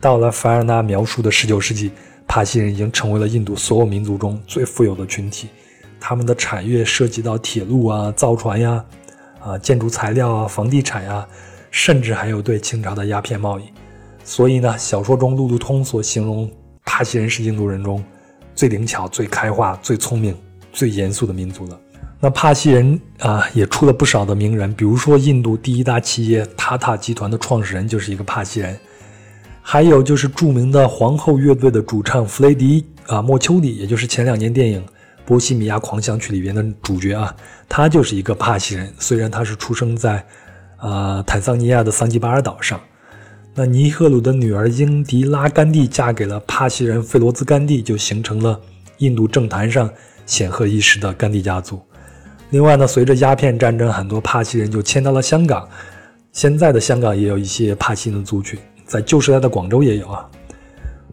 [0.00, 1.90] 到了凡尔纳描述的十九世纪，
[2.26, 5.48] 帕西人已经成为了印度所有民族中最富有的群体，
[6.08, 8.84] 他们的产业涉及到铁路啊、造船呀、
[9.40, 11.26] 啊建筑材料啊、房地产呀，
[11.72, 13.64] 甚至还有对清朝的鸦片贸易。
[14.22, 16.48] 所以呢，小说中路路通所形容
[16.84, 18.00] 帕西人是印度人中
[18.54, 20.32] 最灵巧、最开化、最聪明、
[20.72, 21.80] 最严肃的民族了。
[22.20, 28.78] 那帕西人啊，也出了不少的名人，比如说印度第一大企业塔塔集团的创始人就是一个帕西人，
[29.60, 34.80] 还有就是著名的皇后乐队的主唱弗雷迪啊莫丘里，也就是前两年电影
[35.26, 37.34] 《波西米亚狂想曲》里边的主角啊，
[37.68, 40.24] 他就是一个帕西人，虽然他是出生在
[40.78, 42.80] 呃坦桑尼亚的桑吉巴尔岛上。
[43.58, 48.60] 那尼赫鲁的女儿英迪拉·甘地嫁给了帕西人费罗兹·甘地，就形成了
[48.98, 49.90] 印度政坛上
[50.26, 51.80] 显赫一时的甘地家族。
[52.50, 55.68] 另外呢，随着鸦片战争，很多帕西人就迁到了香港。
[56.32, 60.28] 现在的香港也有一些帕西人族群，在旧时代的广州也有啊。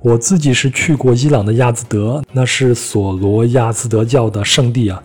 [0.03, 5.01] 我自己是去过伊朗的亚兹德，那是索罗亚斯德教的圣地啊，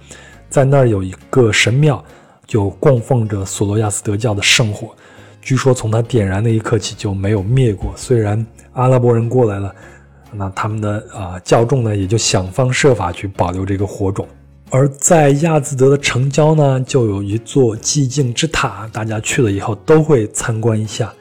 [0.51, 2.05] 在那儿有一个神庙，
[2.49, 4.89] 就供奉着索罗亚斯德教的圣火。
[5.41, 7.93] 据说从它点燃那一刻起就没有灭过。
[7.97, 9.73] 虽然阿拉伯人过来了，
[10.33, 14.27] 那他们的啊教众呢也就想方设法去保留这个火种。
[14.69, 21.13] 而在亚兹德的城郊呢，就有一座寂静之塔，大家去了以后都会参观一下。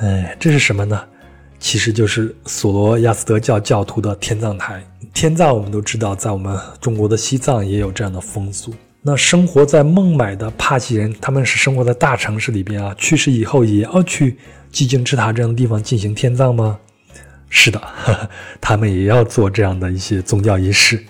[0.00, 1.00] 哎，这是什么呢？
[1.64, 4.84] 其实就是索罗亚斯德教教徒的天葬台。
[5.14, 8.70] 天葬我们都知道，在我们中国的西藏也有这样的风俗。
[9.00, 14.36] 那生活在孟买的帕西人，他们是生活在大城市里边啊，去世以后也要去
[14.70, 16.78] 寂静之塔这样的地方进行天葬吗？
[17.48, 17.80] 是的，
[18.60, 21.02] 他们也要做这样的一些宗教仪式，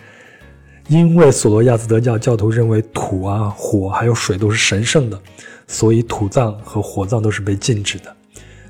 [0.87, 5.21] 因为索罗亚斯德教教徒认为土啊、火还有水都是神圣的，
[5.67, 8.17] 所以土葬和火葬都是被禁止的。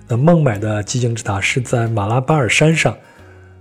[0.07, 2.97] 那孟买的寂静之塔是在马拉巴尔山上，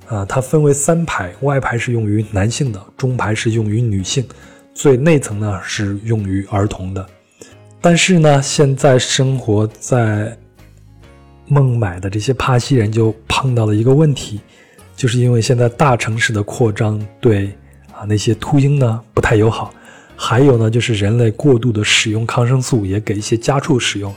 [0.08, 4.26] 啊，它分为三排，外排是用于男性的，中排是用于女性。
[4.74, 7.06] 最内层呢是用于儿童的，
[7.80, 10.36] 但是呢，现在生活在
[11.46, 14.42] 孟买的这些帕西人就碰到了一个问题，
[14.96, 17.56] 就是因为现在大城市的扩张对
[17.94, 19.72] 啊那些秃鹰呢不太友好，
[20.16, 24.12] 还有呢就是人类过度的使用抗生素，也给一些家畜使用，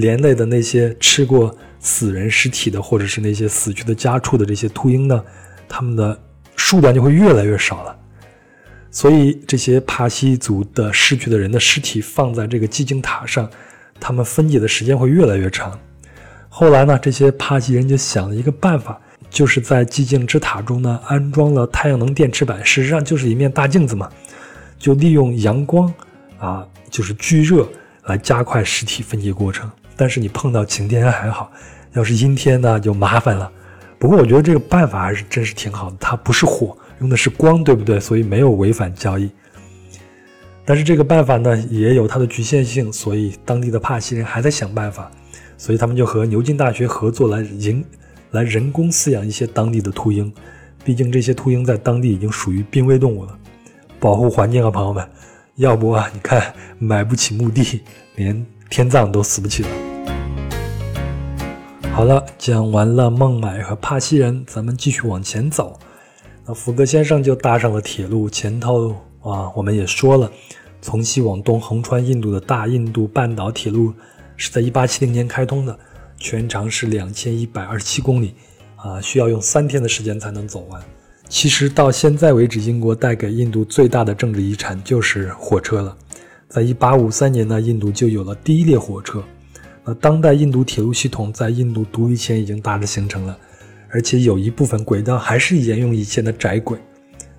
[0.00, 5.22] 连累的那些吃过死人尸体的或者是那些死去的家畜的这些秃鹰呢，
[5.68, 6.18] 它们的
[6.56, 7.96] 数量就会越来越少了。
[8.90, 13.50] 所以这些帕西族的逝去的人的尸体放在这个寂静塔上，
[14.00, 15.78] 他们分解的时间会越来越长。
[16.48, 24.08] 后来呢，这些帕西人就想了一个办法，就是在寂静之塔中呢安装了太阳能电池板，事实上就是一面大镜子嘛，
[24.78, 25.92] 就利用阳光
[26.38, 27.68] 啊，就是聚热
[28.04, 29.70] 来加快尸体分解过程。
[29.96, 31.50] 但是你碰到晴天还好，
[31.94, 33.50] 要是阴天呢就麻烦了。
[33.98, 36.76] 不过我觉得这个办法还是真是挺好的，它不是火。
[37.00, 37.98] 用的是光，对不对？
[38.00, 39.30] 所以没有违反交易。
[40.64, 45.10] 但是这个办法呢，也有它的局限性，所以当地的帕西人还在想办法。
[45.58, 47.84] 所以他们就和牛津大学合作来营
[48.32, 50.32] 来人工饲养一些当地的秃鹰。
[50.84, 53.38] 毕竟这些秃鹰在当地已经属于濒危动物了，
[53.98, 55.06] 保护环境啊，朋友们。
[55.56, 57.80] 要不啊，你看买不起墓地，
[58.16, 59.85] 连天葬都死不起了。
[61.96, 65.78] 好了，讲完了孟买和帕西人，咱们继续往前走。
[66.44, 68.90] 那福格先生就搭上了铁路，前头
[69.22, 70.30] 啊，我们也说了，
[70.82, 73.94] 从西往东横穿印度的大印度半岛铁路
[74.36, 75.78] 是在1870年开通的，
[76.18, 78.34] 全长是2127公里，
[78.76, 80.78] 啊，需要用三天的时间才能走完。
[81.30, 85.96] 其实到现在为止，英国带给印度最大的政治遗产就是火车了。
[86.46, 89.24] 在1853年呢，印度就有了第一列火车。
[89.86, 93.38] 那当代印度铁路系统在印度独立前已经大致形成了。
[93.88, 96.76] 而且有一部分轨道还是沿用以前的窄轨，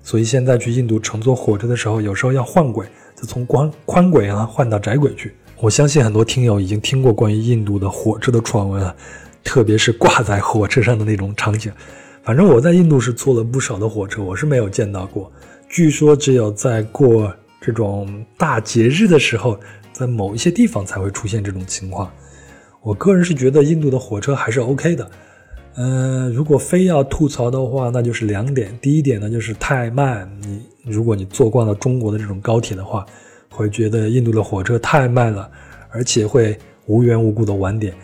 [0.02, 5.34] 所以现在去印度乘坐火车的时候，有时候要换轨，就从宽宽轨啊换到窄轨去。
[5.60, 8.96] 我相信很多听友已经听过关于印度的火车的传闻了，
[9.44, 11.70] 特别是挂在火车上的那种场景。
[12.22, 15.30] 反正我在印度是坐了不少的火车，我是没有见到过。
[15.68, 19.60] 据说只有在过这种大节日的时候，
[19.92, 22.10] 在某一些地方才会出现这种情况。
[22.82, 25.10] 我个人是觉得印度的火车还是 OK 的。
[25.80, 28.76] 嗯，如果非要吐槽的话，那就是两点。
[28.82, 30.28] 第一点呢，就是太慢。
[30.40, 33.06] 你如果你坐惯了中国的这种高铁的话，
[33.48, 35.48] 会觉得印度的火车太慢了，
[35.90, 37.94] 而且会无缘无故的晚点。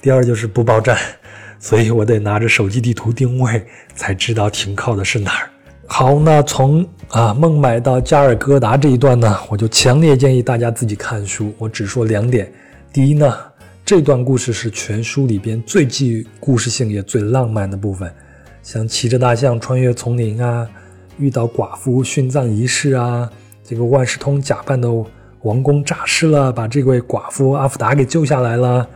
[0.00, 0.96] 第二就是不报站，
[1.58, 3.64] 所以我得拿着手机地图定位，
[3.96, 5.50] 才知道停靠的是哪儿。
[5.86, 11.52] 好，那从啊孟买到加尔各答这一段呢，我就强烈建议大家自己看书。
[11.58, 12.52] 我只说两点。
[12.92, 13.34] 第一呢。
[13.86, 18.10] 这段故事是全书里边最具故事性也最浪漫的部分，
[18.62, 20.66] 像骑着大象穿越丛林啊，
[21.18, 23.30] 遇到寡妇殉葬仪式啊，
[23.62, 24.90] 这个万事通假扮的
[25.42, 28.88] 王宫诈尸了，把这位寡妇阿芙达给救下来了，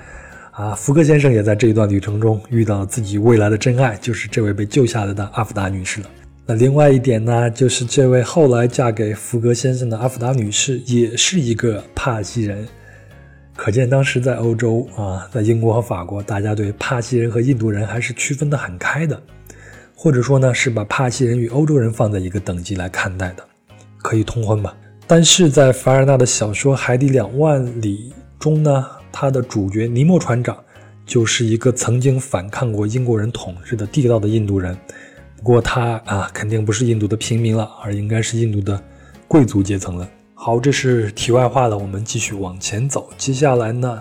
[0.52, 6.08] 啊，福格先生也在这一段旅程中遇到了自己未来的真爱，就是这位被救下来的阿芙达女士了。
[6.46, 12.66] 那另外一点呢，就是这位后来嫁给福格先生的阿芙达女士也是一个帕西人。
[13.58, 19.20] 可见当时在欧洲啊，在英国和法国，大家对帕西人和印度人还是区分得很开的，
[19.96, 23.42] 或者说呢，是把帕西人与欧洲人放在一个等级来看待的，
[24.00, 24.76] 可以通婚吧。
[25.08, 30.56] 但是在凡尔纳的小说《海底两万里》中呢，他的主角尼莫船长
[31.04, 34.78] 就是一个曾经反抗过英国人统治的地道的印度人，
[35.36, 38.80] 不过他啊，肯定不是印度的平民了，而应该是印度的
[39.26, 40.08] 贵族阶层了。
[40.40, 41.76] 好，这是题外话了。
[41.76, 43.10] 我们继续往前走。
[43.18, 44.00] 接下来呢，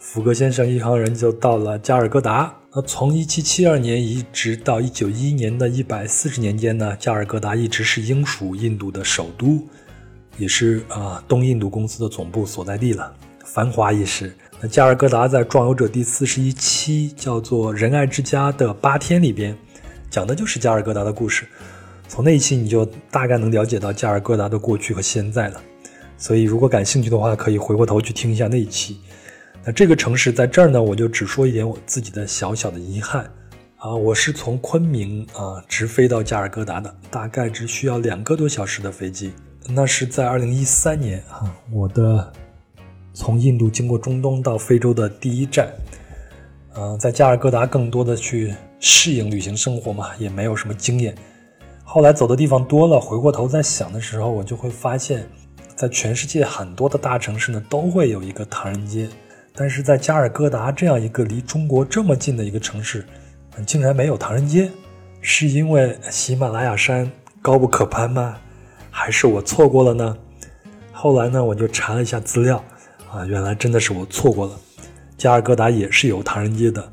[0.00, 2.52] 福格先生一行人就到了加尔各答。
[2.74, 9.64] 那从1772年一直到1911年的一百四十年间呢，加尔各答一直是英属印度的首都，
[10.38, 13.14] 也是啊东印度公司的总部所在地了，
[13.44, 14.34] 繁华一时。
[14.60, 19.56] 那加尔各答在《壮游者》第四十一期叫做《仁爱之家的八天》里边，
[20.10, 21.46] 讲的就是加尔各答的故事。
[22.10, 25.62] 从那一期你就大概能了解到加尔各答的过去和现在了，
[26.18, 28.98] 所以如果感兴趣的话，可以回过头去听一下那一期。
[29.64, 33.30] 那这个城市在这儿呢，我就只说一点我自己的小小的遗憾
[33.76, 39.32] 啊，我是从昆明啊直飞到加尔各答的，大概只需要两个多小时的飞机。
[39.68, 42.32] 那是在二零一三年啊，我的
[43.14, 45.72] 从印度经过中东到非洲的第一站，
[46.74, 51.14] 嗯，在加尔各答更多的去适应旅行生活嘛，也没有什么经验。
[51.92, 55.28] 后来走的地方多了，回过头再想的时候，我就会发现，
[55.74, 59.08] 在全世界很多的大城市呢，都会有一个唐人街，
[59.56, 63.04] 但是在加尔各答这样一个离中国这么近的一个城市，
[63.66, 64.70] 竟然没有唐人街，
[65.20, 67.10] 是因为喜马拉雅山
[67.42, 68.36] 高不可攀吗？
[68.88, 70.16] 还是我错过了呢？
[70.92, 72.62] 后来呢，我就查了一下资料，
[73.10, 74.52] 啊，原来真的是我错过了，
[75.18, 76.88] 加尔各答也是有唐人街的，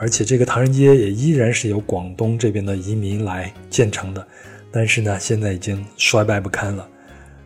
[0.00, 4.26] 而且这个唐人街也依然是由广东这边的移民来建成的，
[4.72, 6.88] 但是呢，现在已经衰败不堪了。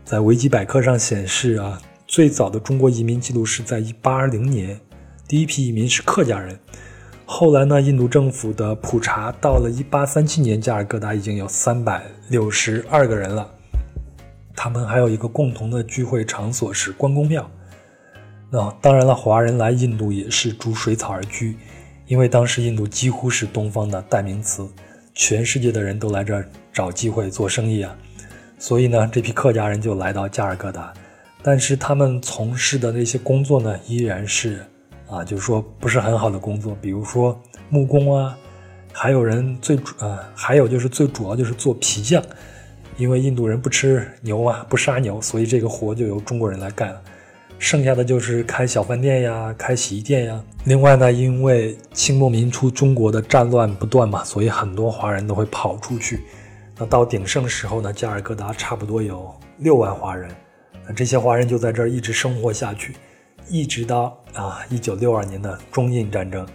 [0.04, 4.80] 在维基百科上显示啊，最早的中国移民记录是在1820年，
[5.26, 6.56] 第一批移民是客家人。
[7.26, 13.50] 后来呢，印度政府的普查到了1837年，加尔各答已经有362个人了。
[14.54, 17.50] 他们还有一个共同的聚会场所是关公庙。
[18.48, 21.56] 那当然了，华人来印度也是逐水草而居。
[22.06, 24.68] 因为当时印度几乎是东方的代名词，
[25.14, 27.96] 全世界的人都来这儿找机会做生意啊，
[28.58, 30.92] 所以呢，这批客家人就来到加尔各答，
[31.42, 34.64] 但是他们从事的那些工作呢，依然是
[35.08, 37.40] 啊，就是说不是很好的工作，比如说
[37.70, 38.36] 木工啊，
[38.92, 42.22] 还有人最主啊，还有就是最主要就是做皮匠，
[42.96, 47.02] 因为印度人不吃牛啊，不杀牛，所以这个活就由中国人来干了。
[47.58, 50.44] 剩下的就是开小饭店呀，开洗衣店呀。
[50.64, 56.20] 另外呢，因为清末民初中国的战乱不断嘛，所以很多华人都会跑出去。
[56.76, 60.30] 那到鼎盛时候呢，加尔各答差不多有六万华人。
[60.86, 62.96] 那这些华人就在这儿一直生活下去，
[63.48, 66.46] 一直到啊一九六二年的中印战争，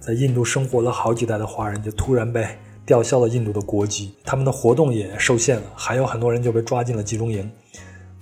[0.00, 2.46] 在印度生活了好几代的华人就突然被
[2.86, 7.50] 吊销了印度的国籍，他们的活动也受限了，还有很多人就被抓进了集中营，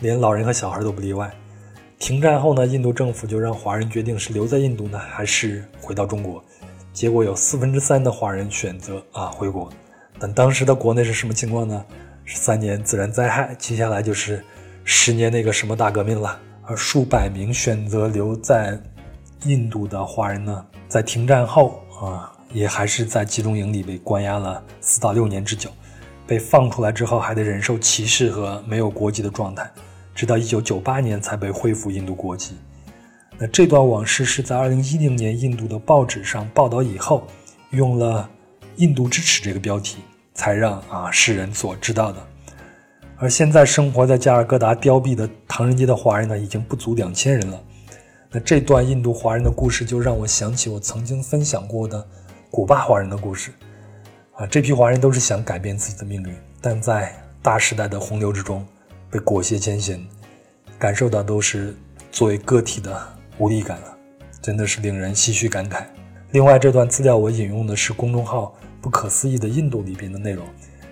[0.00, 1.32] 连老人和小孩都不例外。
[2.04, 6.44] 停战后呢，印度政府就让华人决定是留在印度呢，还是回到中国。
[6.92, 9.72] 结果有四分之三的华人选择啊回国。
[10.18, 11.82] 但当时的国内是什么情况呢？
[12.26, 14.44] 是三年自然灾害，接下来就是
[14.84, 16.38] 十年那个什么大革命了。
[16.64, 18.78] 而数百名选择留在
[19.46, 25.70] 印度的华人呢，在停战后啊，也还是在集中营里被关押了四到六年之久。
[26.26, 29.70] 被放出来之后，还得忍受歧视和没有国籍的状态。
[30.14, 32.56] 直到一九九八年才被恢复印度国籍。
[33.36, 37.26] 那这段往事是在二零一零年印度的报纸上报道以后，
[37.70, 38.30] 用了
[38.76, 39.98] “印度之耻”这个标题，
[40.34, 42.24] 才让啊世人所知道的。
[43.16, 47.60] 而现在生活在加尔各答凋敝的唐人街的华人呢，已经不足两千人了。
[48.30, 52.06] 那这段印度华人的故事，就让我想起我曾经分享过的
[52.50, 53.52] 古巴华人的故事。
[54.36, 58.64] 啊，这批华人都是想改变自己的命运，但在大时代的洪流之中。
[59.14, 60.04] 被裹挟前行，
[60.76, 61.72] 感受到都是
[62.10, 63.00] 作为个体的
[63.38, 63.96] 无力感了，
[64.42, 65.84] 真的是令人唏嘘感慨。
[66.32, 68.52] 另外，这段资料我引用的是公众号
[68.82, 70.44] “不可思议的印度”里边的内容，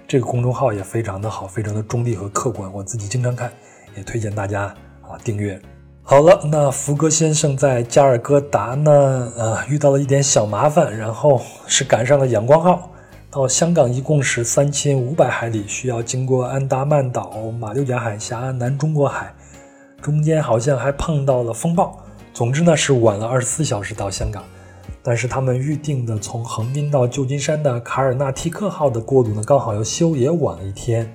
[0.06, 3.52] 这个公众号也非常的好，非常的中立和客观，我自己经常看，
[3.96, 5.60] 也推荐大家啊订阅。
[6.04, 12.88] 好了，那福格先生在加尔各答呢，呃，遇到了一点小麻烦，然后是赶上了阳光号。
[13.32, 19.32] 到香港一共是三千五百海里，需要经过安达曼岛、马六甲海峡、南中国海，
[20.02, 21.98] 中间好像还碰到了风暴。
[22.34, 24.44] 总之呢，是晚了二十四小时到香港。
[25.02, 31.10] 但是他们预定的从横滨到旧金山的卡尔纳提克号的过渡呢，刚好要修，也晚了一天。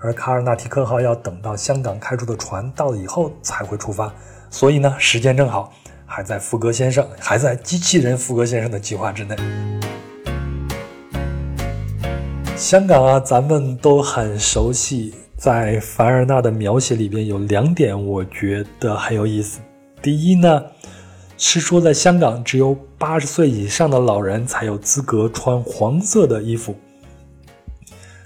[0.00, 4.12] 而卡尔纳提克号要等到香港开出的船到了以后才会出发，
[4.50, 5.72] 所以呢，时间正好
[6.04, 9.36] 还在福格先生，还在机器人福格先生的计划之内。
[12.56, 15.12] 香港啊，咱们都很熟悉。
[15.36, 19.58] 在凡尔纳的描写里边，有两点我觉得很有意思。
[20.00, 20.62] 第一呢，
[21.36, 26.76] 是说在香港，只有八十岁以上的老人才有资格穿黄色的衣服。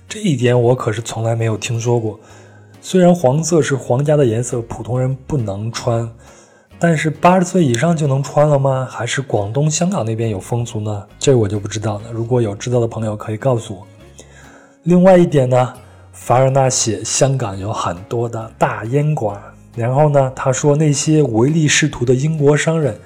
[0.07, 2.21] 这一点我可是从来没有听说过。
[2.83, 6.09] 虽然黄色是皇家的颜色，普通人不能穿，
[6.79, 8.87] 但是八十岁以上就能穿了吗？
[8.89, 11.07] 还是广东、香港那边有风俗呢？
[11.19, 12.13] 这我就不知道了。
[12.13, 13.87] 如果有知道的朋友，可以告诉我。
[14.85, 15.75] 另外一点呢，
[16.13, 19.41] 凡尔纳写香港有很多的大烟馆，
[19.75, 22.99] 然后呢，他说那些唯利是图的英国商人，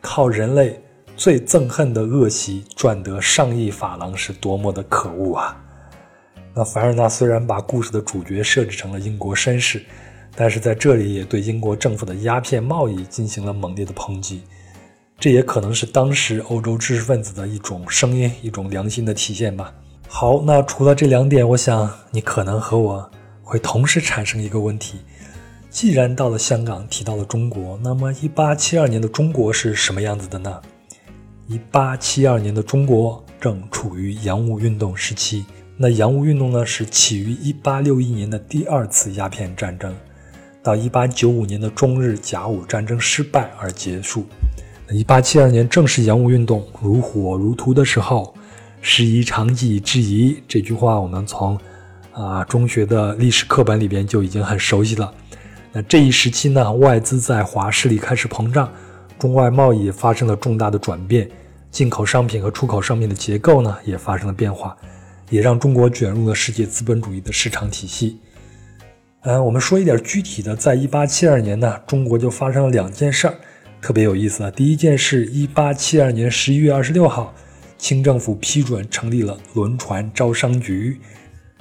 [0.00, 0.80] 靠人类
[1.16, 5.62] 最憎恨的恶习赚得上亿法郎是多么的可恶啊！
[6.54, 9.84] 那凡尔纳虽然把故事的主角设置成了英国绅士，
[10.34, 14.42] 但是在这里也对英国政府的鸦片贸易进行了猛烈的抨击，
[15.18, 19.74] 这也可能是当时欧洲知识分子的一种声音，一种良心的体现吧。
[20.08, 23.10] 好，那除了这两点，我想你可能和我
[23.42, 25.00] 会同时产生一个问题：
[25.68, 30.58] 既然到了香港，提到了中国，那么1872年的中国是什么样子的呢
[31.50, 35.44] ？1872年的中国正处于洋务运动时期。
[35.76, 39.94] 那洋务运动呢，是起于1861年的第二次鸦片战争，
[40.62, 44.24] 到1895年的中日甲午战争失败而结束。
[44.88, 48.34] 那1872年正是洋务运动如火如荼的时候。
[48.80, 51.58] 师夷长技以制夷这句话，我们从
[52.12, 55.12] 啊中学的历史课本里边就已经很熟悉了。
[55.72, 58.72] 那这一时期呢，外资在华势力开始膨胀，
[59.18, 61.28] 中外贸易发生了重大的转变，
[61.70, 64.76] 进口商品和出口商品的结构呢也发生了变化，
[65.28, 68.18] 也让中国卷入了世界资本主义的市场体系。
[69.22, 73.34] 嗯，我们说一点具体的，在一八七二年呢，中国就发生了两件事儿，
[73.82, 74.50] 特别有意思啊。
[74.52, 77.34] 第一件事，一八七二年十一月二十六号，
[77.78, 80.98] 清政府批准成立了轮船招商局，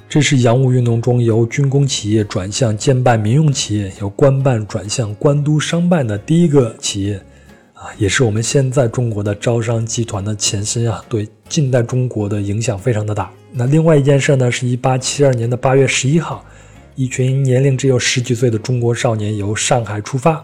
[0.08, 7.16] 这是洋务运动中由军工企业转向兼办民用企业，由官办转向官督商办的第一个企业，
[7.74, 13.32] 啊，也是我们现在中国的招商集团的前身啊，对近代中国的影响非常的大。
[13.52, 16.44] 那另外一件事呢，是一八七二年的八月十一号。
[16.98, 20.42] 一群年龄只有十几岁的中国少年由上海出发，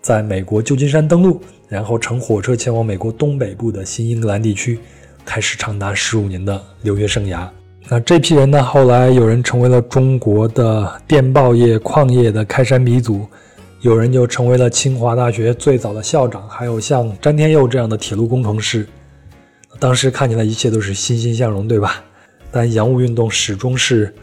[0.00, 4.78] 在美国旧金山登陆，然后乘火车前往美国东北部的新英格兰地区，
[5.24, 7.48] 开始长达十五年的留学生涯。
[7.88, 13.26] 那这批人呢，后来有人成为了中国的电报业、矿业的开山鼻祖，
[13.80, 18.86] 有人就成为了清华大学最早的校长，还有像詹天佑这样的铁路工程师。
[19.78, 22.02] 当时看起来一切都是欣欣向荣，对吧？
[22.50, 24.14] 但洋务运动始终是。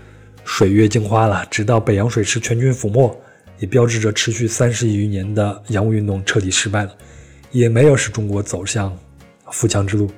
[0.50, 3.14] 水月镜花了，直到北洋水师全军覆没，
[3.60, 6.96] 也标志着持续三十余年的洋务运动彻底失败了，
[7.52, 8.98] 也没有使中国走向
[9.52, 10.10] 富强之路。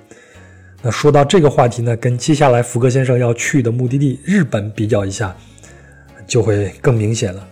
[0.81, 5.35] 那说到这个话题呢，跟接下来福格先生要去的目的地日本比较一下，
[6.25, 7.47] 就会更明显了。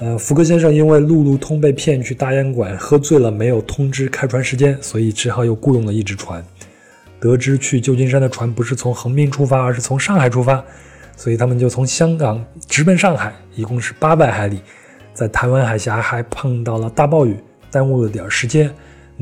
[0.00, 6.44] 呃，福格先生因为路路通被骗去大烟馆喝醉了，没有通知开船时间，所以只好又雇佣了一只船。
[7.20, 10.64] 得知去旧金山的船不是从横滨出发，而是从上海出发。
[11.16, 14.62] 所以他们就从香港直奔上海，一共是八百海里，
[15.12, 17.36] 在台湾海峡还碰到了大暴雨，
[17.70, 18.72] 耽误了点时间，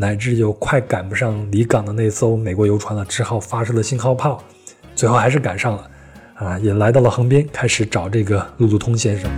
[0.00, 4.40] 乃至就快赶不上离港的那艘美国游船了，只好发射了信号炮，
[4.94, 5.90] 最后还是赶上了，
[6.34, 9.28] 啊，也来到了横滨，开始找这个路路通先生。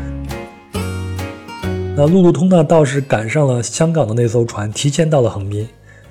[1.97, 5.67] 那路路通呢，倒是赶上了香港的那艘船，提前到了横滨，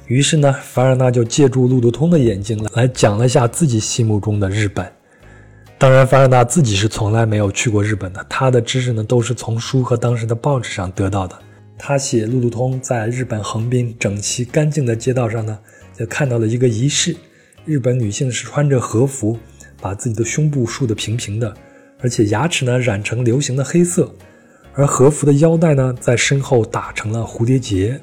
[0.08, 4.92] 于是呢，凡尔纳就借助路路通的眼睛来讲了一下自己心目中的日本。
[5.78, 11.38] 当然，凡尔纳自己是从来没有去过日本的，他的知识呢都是从书和当时的报纸上得到的。
[11.82, 15.58] 他写路路通在日本横滨整齐干净的街道上呢，
[15.98, 17.16] 就看到了一个仪式：
[17.66, 19.40] 日本女性是穿着和服，
[19.82, 21.52] 把自己的胸部竖得平平的，
[22.02, 24.14] 而且牙齿呢染成流行的黑色，
[24.74, 28.00] 而和服的腰带呢在身后打成了蝴蝶结。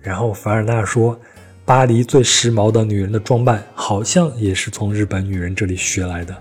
[0.00, 1.18] 然后凡尔纳说，
[1.64, 6.36] 巴黎最时髦的女人的装扮好像也是从日本女人这里学来的。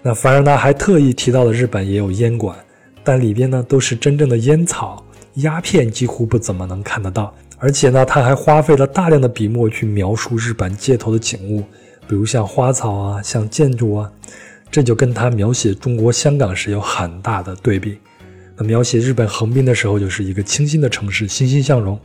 [0.00, 2.56] 那凡尔纳还特意提到了日本也有烟馆，
[3.04, 5.04] 但里边呢都是真正的烟草，
[5.34, 7.34] 鸦片几乎不怎么能看得到。
[7.58, 11.62] 而且呢，他还花费了大量的笔墨去描述日本街头的景物，
[12.08, 14.10] 比如像花草啊，像建筑啊，
[14.70, 17.98] 这就跟他描写中国香港时有很大的对比。
[18.56, 21.98] 那描写日本横滨的时候，就是一个清新的城市，欣欣向荣；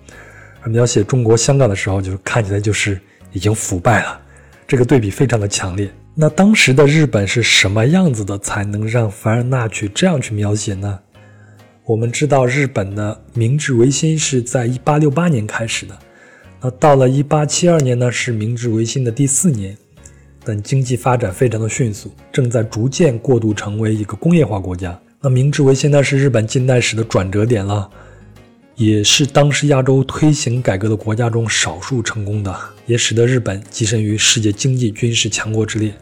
[0.62, 3.00] 而描写中国香港的时候，就是看起来就是
[3.32, 4.20] 已经腐败了。
[4.68, 5.90] 这个对比非常的强烈。
[6.14, 11.00] 那当时的日本是什么样子的，才能让凡尔纳去这样去描写呢？
[11.88, 15.96] 我们知道，日本的明治维新是在一八六八年开始的，
[16.60, 19.78] 那到了一八七二年呢，是明治维新的第四年，
[20.44, 25.00] 但经济发展非常的迅速，正在逐渐过渡成为一个工业化国家。
[25.22, 27.88] 那明治维新呢，是日本近代史的转折点了。
[28.76, 32.54] 也是当时亚洲推行改革的国家中少数成功的，
[32.88, 35.94] 也使得日本跻身于世界经济军事强国之列。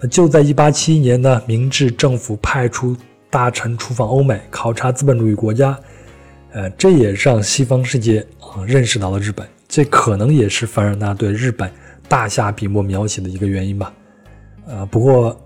[0.00, 2.96] 那就在1871年呢，明治政府派出
[3.32, 5.74] 大臣出访欧美，考察资本主义国家，
[6.52, 9.48] 呃，这也让西方世界啊认识到了日本。
[9.66, 11.72] 这可能也是凡尔纳对日本
[12.10, 13.90] 大下笔墨描写的一个原因吧。
[14.66, 15.40] 呃，不过，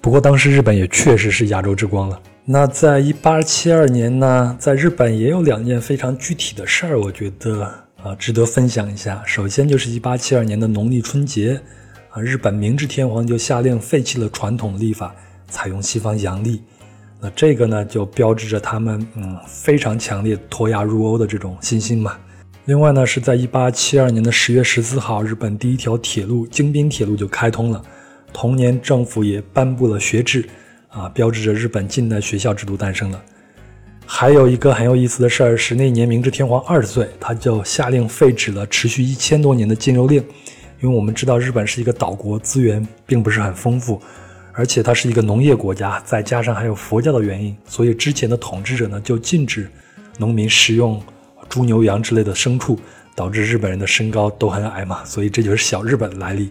[0.00, 2.22] 不过当时日本也确实是亚洲之光了。
[2.44, 7.62] 那在一八七二年呢，在日本也有两件非常具体的事儿，我觉得
[8.00, 9.20] 啊值得分享一下。
[9.26, 11.60] 首先就是一八七二年的农历春节，
[12.10, 15.12] 啊，日本明治天皇就下令废弃了传统历法，
[15.48, 16.62] 采用西方阳历。
[17.20, 22.16] 那这个呢，就标志着他们嗯非常强烈脱亚入欧的这种信心嘛。
[22.66, 27.82] 另外呢，是在一八七二年的十月十四号，日本第一条铁路京滨铁路就开通了。
[28.32, 30.44] 同年，政府也颁布了学制。
[30.88, 33.20] 啊，标志着日本近代学校制度诞生了。
[34.06, 40.22] 还有一个很有意思的事儿是，那年明治天皇二十岁，他就下令废止了持续一千多年的禁肉令。
[40.80, 44.00] 因为我们知道日本是一个岛国，资源并不是很丰富，
[44.54, 49.68] 而且它是一个农业国家，再加上还有佛教的原因，所以之前的统治者呢就禁止
[50.18, 51.02] 农民食用
[51.48, 52.78] 猪牛羊之类的牲畜，
[53.14, 56.50] 导致日本人的身高都很矮嘛，所以这就是小日本的来历。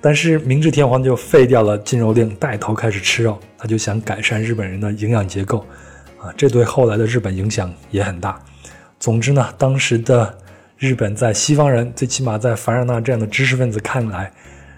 [0.00, 3.40] 但是明治天皇就废掉了禁肉令，带头开始吃肉。
[3.56, 5.66] 他就想改善日本人的营养结构，
[6.20, 8.38] 啊，这对后来的日本影响也很大。
[9.00, 10.36] 总之呢，当时的
[10.76, 14.30] 日本在西方人，最起码在凡尔纳这样的知识分子看来，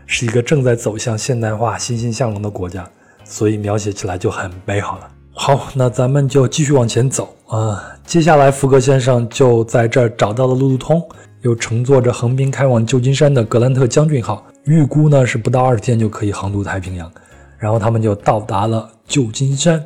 [0.07, 2.89] 是一个正在走向现代化、欣欣向荣的国家，
[3.25, 5.09] 所以描写起来就很美好了。
[5.33, 7.85] 好，那咱们就继续往前走啊。
[8.07, 11.07] 接下来，福格先生就在这儿找到了路路通，
[11.43, 17.11] 又乘坐着横滨开往旧金山的格兰特将军号，预估呢是不到二十天就可以航渡太平洋。
[17.59, 19.85] 然后他们就到达了旧金山。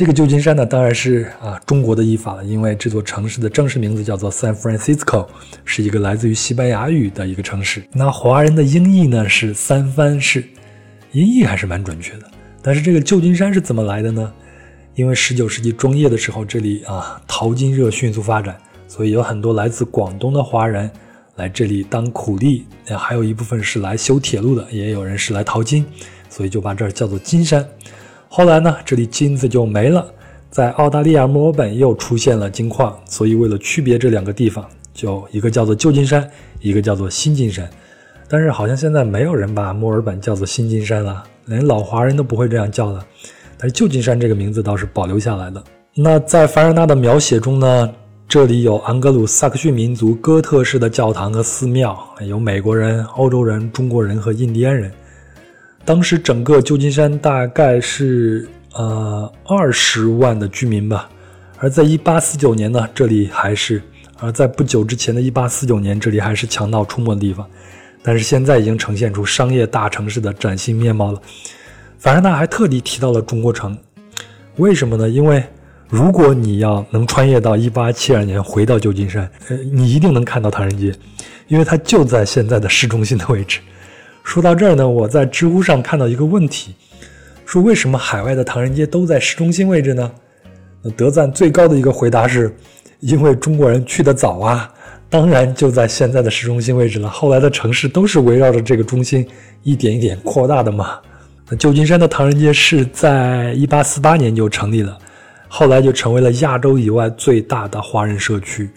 [0.00, 5.26] 这个旧金山呢，当然是啊中国的译法了，因为这座城市的正式名字叫做 San Francisco，
[5.66, 7.82] 是一个来自于西班牙语的一个城市。
[7.92, 10.42] 那华人的音译呢是三藩市，
[11.12, 12.22] 音译还是蛮准确的。
[12.62, 14.32] 但是这个旧金山是怎么来的呢？
[14.94, 18.56] 因为十九世纪中叶的时候，这里啊淘金热迅速发展，
[18.88, 20.90] 所以有很多来自广东的华人
[21.36, 22.64] 来这里当苦力，
[22.98, 25.84] 还有一部分是来修铁路的，也有人是来淘金，
[26.30, 27.62] 所以就把这儿叫做金山。
[28.32, 30.06] 后来呢，这里金子就没了，
[30.50, 34.64] 在澳大利亚墨尔本又出现了金矿，所以为了区别这两个地方，
[34.94, 37.68] 就一个叫做旧金山，一个叫做新金山。
[38.28, 43.04] 但是好像现在没有人把墨尔本叫做新金山了，连老华人都不会这样叫了。
[43.58, 45.60] 但旧金山这个名字倒是保留下来的。
[45.92, 47.92] 那在凡尔纳的描写中呢，
[48.28, 54.88] 这里有安格鲁萨克逊民族哥特式的教堂和寺庙，有美国人、欧洲人、中国人和印第安人。
[55.84, 61.08] 当时整个旧金山大概是呃二十万的居民吧。
[61.58, 63.82] 而在一八四九年呢，这里还是
[64.18, 67.46] 而在不久之前的一八四九年，这里还是强盗出没的地方。
[68.02, 71.20] 但是现在已经呈现出商业大城市的崭新面貌了。
[71.98, 73.76] 凡尔纳还特地提到了中国城，
[74.56, 75.06] 为什么呢？
[75.06, 75.44] 因为
[75.88, 80.94] 如果你要能穿越到一八七二年回到旧金山，呃，你一定能看到唐人街，
[81.48, 83.60] 因为它就在现在的市中心的位置。
[84.22, 86.74] 说到这儿呢，我在知乎上看到一个问题，
[87.44, 90.10] 说为什么海外的唐人街都在市中心位置呢？
[90.82, 92.54] 那得赞最高的一个回答是，
[93.00, 94.72] 因为中国人去的早啊，
[95.08, 97.08] 当然就在现在的市中心位置了。
[97.08, 99.26] 后来的城市都是围绕着这个中心
[99.62, 100.98] 一点一点扩大的嘛。
[101.48, 104.96] 那旧金山的唐人街是在一八四八年就成立了，
[105.48, 108.70] 后来就成为了亚洲以外最大的华人社区。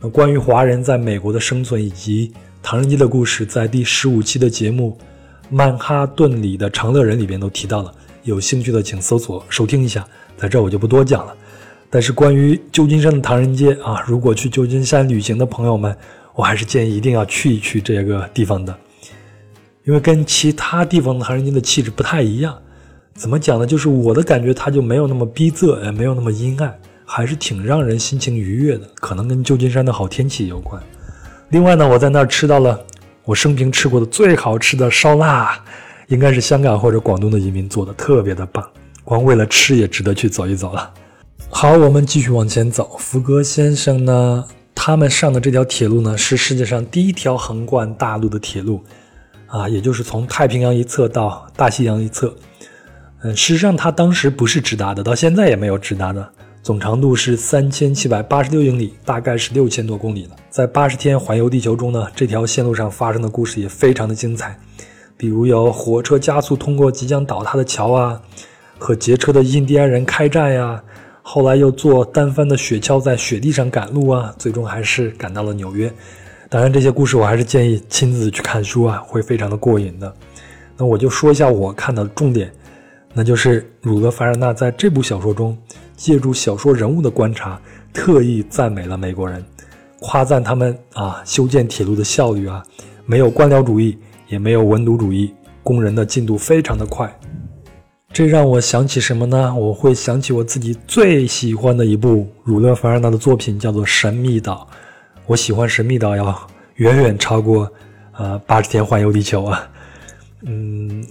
[0.00, 2.32] 那关于华人在美国的生存以及
[2.62, 4.96] 唐人街的故事，在第十五期的节目
[5.50, 7.92] 《曼哈顿里的长乐人》里边都提到了，
[8.22, 10.06] 有兴趣的请搜索收听一下，
[10.36, 11.34] 在这我就不多讲了。
[11.90, 15.94] 但是关于旧金山的唐人街啊，如果去旧金山旅行的朋友们，
[16.34, 18.74] 我还是建议一定要去一去这个地方的。
[19.84, 22.56] 因为跟其他地方的唐人街的气质不太一样，
[23.12, 23.66] 怎么讲呢？
[23.66, 26.72] 就是我的感觉，它就没有那么逼仄，也没有那么阴暗，
[27.04, 28.88] 还是挺让人心情愉悦的。
[28.94, 30.80] 可能跟旧金山的好天气有关。
[31.52, 32.82] 另外呢，我在那儿吃到了
[33.24, 35.54] 我生平吃过的最好吃的烧腊，
[36.08, 38.66] 应该是香港或者广东的移民做的，特别的棒。
[39.04, 40.90] 光为了吃也值得去走一走了。
[41.50, 42.96] 好，我们继续往前走。
[42.98, 48.82] 福格先生呢，他们上的这条铁路呢，是世界上第一条横贯大陆的铁路。
[49.46, 52.34] 啊，也就是从太平洋一侧到大西洋一侧，
[53.20, 56.26] 嗯，事实上它当时不是直达的，到现在也没有直达的。
[56.62, 60.36] 总长度是三千七百八十六英里，大概是六千多公里了。
[60.48, 64.56] 在八十天环游地球中呢，这条线路上发生的故事也非常的精彩，
[65.16, 68.22] 比如有火车加速通过即将倒塌的桥啊，
[68.78, 70.80] 和劫车的印第安人开战呀，
[71.22, 75.92] 后来又坐单帆的雪橇在雪地上赶路啊，最终还是赶到了纽约。
[76.48, 80.14] 当然，这些故事我还是建议亲自去看书啊，会非常的过瘾的。
[80.76, 82.52] 那我就说一下我看到的重点，
[83.12, 85.58] 那就是儒勒·凡尔纳在这部小说中，
[86.02, 87.60] 借助小说人物的观察，
[87.92, 89.40] 特意赞美了美国人，
[90.00, 92.60] 夸赞他们啊修建铁路的效率啊，
[93.06, 93.96] 没有官僚主义，
[94.26, 95.32] 也没有文牍主义，
[95.62, 97.08] 工人的进度非常的快。
[98.12, 99.54] 这让我想起什么呢？
[99.54, 104.66] 我会想起我自己最喜欢的一部儒勒·凡尔纳的作品，叫做《神秘岛》。
[105.26, 106.36] 我喜欢《神秘岛》要
[106.74, 107.70] 远远超过，
[108.18, 109.70] 呃，八十天环游地球啊。
[110.44, 111.06] 嗯，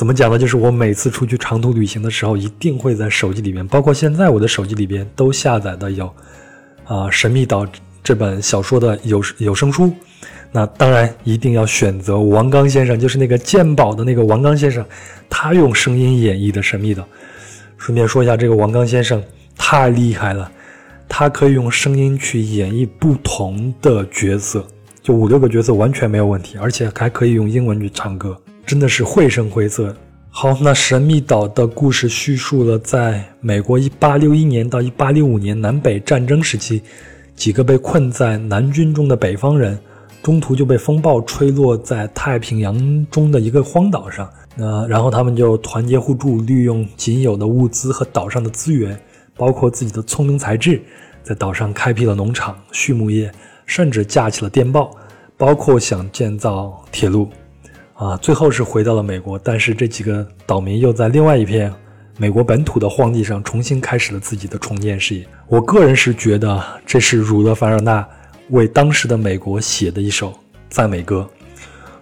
[0.00, 0.38] 怎么讲呢？
[0.38, 6.06] 就是我每次出去长途旅行的时候，一定会在手机里边，包括现在我的手机里边都下载的有，
[6.86, 7.66] 啊，《神秘岛》
[8.02, 9.92] 这本小说的有有声书。
[10.52, 14.82] 那当然一定要选择王刚先生，就是那个鉴宝的那个王刚先生，
[15.28, 17.02] 他用声音演绎的《神秘岛》。
[17.76, 19.22] 顺便说一下，这个王刚先生
[19.54, 20.50] 太厉害了。
[21.10, 24.66] 他可以用声音去演绎不同的角色，
[25.02, 28.34] 就五六个角色完全没有问题，而且还可以用英文去唱歌，
[28.70, 29.92] 真的是绘声绘色。
[30.28, 36.80] 好，那神秘岛的故事叙述了在美国1861年到1865年南北战争时期，
[37.34, 39.76] 几个被困在南军中的北方人，
[40.22, 44.30] 中途就被风暴吹落在太平洋中的一个荒岛上。
[44.54, 48.96] 那然后他们就团结互助，利用仅有的物资和岛上的资源。
[49.36, 50.80] 包括自己的聪明才智，
[51.24, 53.32] 在岛上开辟了农场、畜牧业、
[53.66, 54.92] 甚至架起了电报，
[55.36, 57.26] 包括想建造铁路，
[58.00, 59.38] 啊，最后是回到了美国。
[59.38, 61.70] 但是这几个岛民又在另外一片
[62.16, 65.22] 美国本土的荒地上重新开始了自己的重建事业。
[65.48, 68.08] 我个人是觉得这是儒勒·凡尔纳
[68.48, 70.32] 为当时的美国写的一首
[70.70, 71.28] 赞美歌，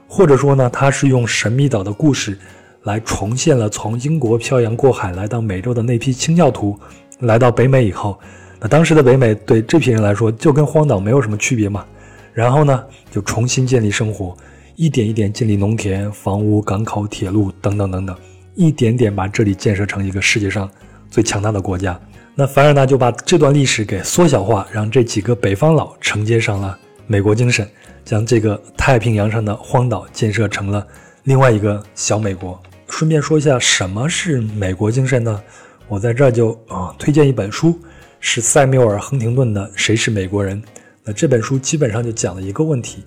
[0.07, 2.39] 或者说呢，他是用神秘岛的故事
[2.85, 6.79] 来重现了从英国漂洋过海来到美洲的那批清教徒。
[7.23, 8.17] 来到北美以后，
[8.61, 11.85] 那当时的北美对这批人来说就跟荒岛没有什么区别嘛。
[12.33, 14.37] 然后呢，就重新建立生活，
[14.79, 18.17] 一点一点建立农田、房屋、港口、铁路等等等等，
[18.55, 20.71] 一点点把这里建设成一个世界上
[21.11, 22.01] 最强大的国家。
[22.33, 27.69] 那凡尔纳就把这段历史给缩小化，让这几个北方佬承接上了美国精神，
[28.05, 30.87] 将这个太平洋上的荒岛建设成了
[31.25, 32.57] 另外一个小美国。
[32.89, 35.43] 顺便说一下，什么是美国精神呢？
[35.89, 37.77] 我在这儿就啊推荐一本书，
[38.21, 40.63] 是塞缪尔·亨廷顿的《谁是美国人》。
[41.03, 43.03] 那这本书基本上就讲了一个问题，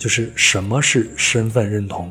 [0.00, 2.10] 就是什么是身份认同？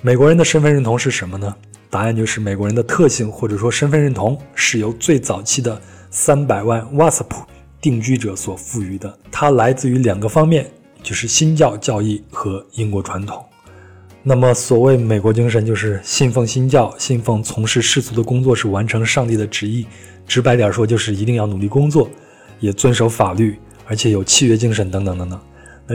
[0.00, 1.54] 美国人的身份认同是什么呢？
[1.90, 5.78] 答案就是美国人的特性或者说身份认同是由最早期的
[6.10, 7.44] 三百万瓦斯普
[7.78, 9.18] 定居者所赋予的。
[9.30, 10.66] 它来自于两个方面，
[11.02, 13.44] 就是新教教义和英国传统。
[14.22, 19.86] 那么，所谓美国精神，就是信奉新教，信奉从事世俗的工作是完成上帝的旨意。
[20.26, 22.08] 直白点说，就是一定要努力工作，
[22.60, 25.38] 也遵守法律，而且有契约精神等等等等。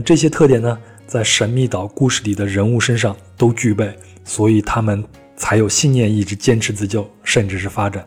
[0.01, 3.93] 这些特点呢，在神秘岛故事里的人物身上都具备，
[4.23, 5.03] 所以他们
[5.35, 8.05] 才有信念、意志，坚持自救，甚至是发展。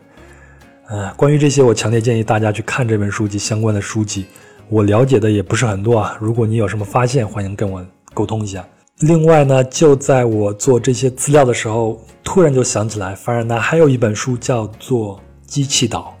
[0.87, 4.25] 呃，关于这些，我强烈建议大家去看这本书及相关的书籍。
[4.69, 8.65] 我了解的也不是很多啊，如果你有什么发现，欢迎跟我沟通一下。
[8.99, 16.15] 另外呢，就在我做这些资料的时候，突然就想起来，凡尔纳还有一本书叫做《机器岛》，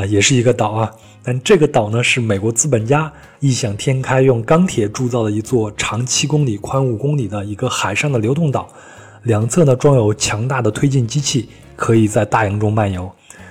[0.00, 0.90] 啊，也是一个岛啊。
[1.24, 8.68] 但这个岛呢，是美国资本家异想天开，用钢铁铸造的一座长七公里、宽五公里的一个海上的流动岛，
[9.22, 13.10] 两侧呢装有强大的推进机器，可以在大洋中漫游。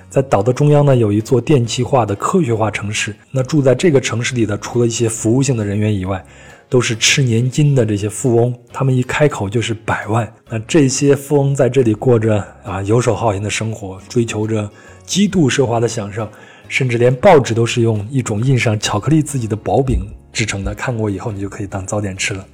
[0.09, 3.15] 在岛的中央呢，有一座电气化的科学化城市。
[3.31, 6.21] 那住在这个城市里的，除了一些服务性的人员以外，
[6.67, 10.29] 都是吃年金的这些富翁，他们一开口就是百万。
[10.49, 14.69] 那这些富翁在这里过着啊游手好闲的生活，追求着
[15.05, 16.27] 极度奢华的享受，
[16.71, 22.47] 甚至连报纸都是用一种印上巧克力自己的薄饼制成的，看过以后你就可以当早点吃了。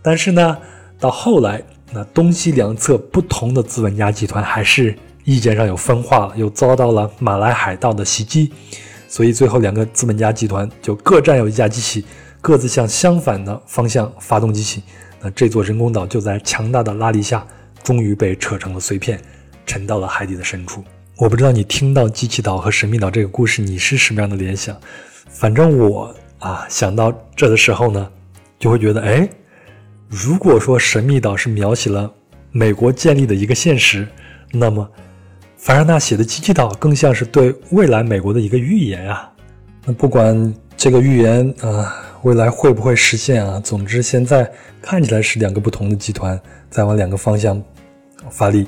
[0.00, 0.56] 但是呢，
[1.00, 1.60] 到后来，
[1.92, 8.52] 那东西两侧不同的资本家集团还是意见上有分化了，又遭到了马来海盗的袭击，
[9.08, 12.04] 所以最后两个资本家集团就各占有一架机器。
[12.40, 14.82] 各自向相反的方向发动机器，
[15.20, 17.44] 那这座人工岛就在强大的拉力下，
[17.82, 19.18] 终于被扯成了碎片，
[19.66, 20.84] 沉到了海底的深处。
[21.16, 24.76] 我不知道你听到机器岛和神秘岛这个故事，你是什么样的联想？
[25.28, 28.10] 反正我啊，想到这的时候呢，
[28.58, 29.28] 就会觉得，哎，
[30.08, 32.12] 如果说神秘岛是描写了
[32.50, 34.08] 美国建立的一个现实，
[34.50, 34.90] 那么
[35.56, 39.30] 凡尔纳写的机器岛更像是对未来美国的一个预言啊。
[39.84, 42.00] 那不管这个预言啊。
[42.24, 43.60] 未来会不会实现啊？
[43.60, 44.50] 总之，现在
[44.80, 46.40] 看起来是两个不同的集团
[46.70, 47.62] 在往两个方向
[48.30, 48.66] 发力。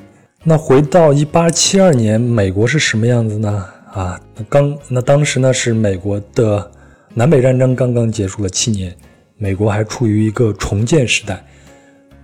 [0.48, 3.66] 那回到一八七二年，美国是什么样子呢？
[3.92, 6.70] 啊，刚那当时呢是美国的
[7.14, 8.94] 南北战争刚刚结束了七年，
[9.38, 11.44] 美国还处于一个重建时代。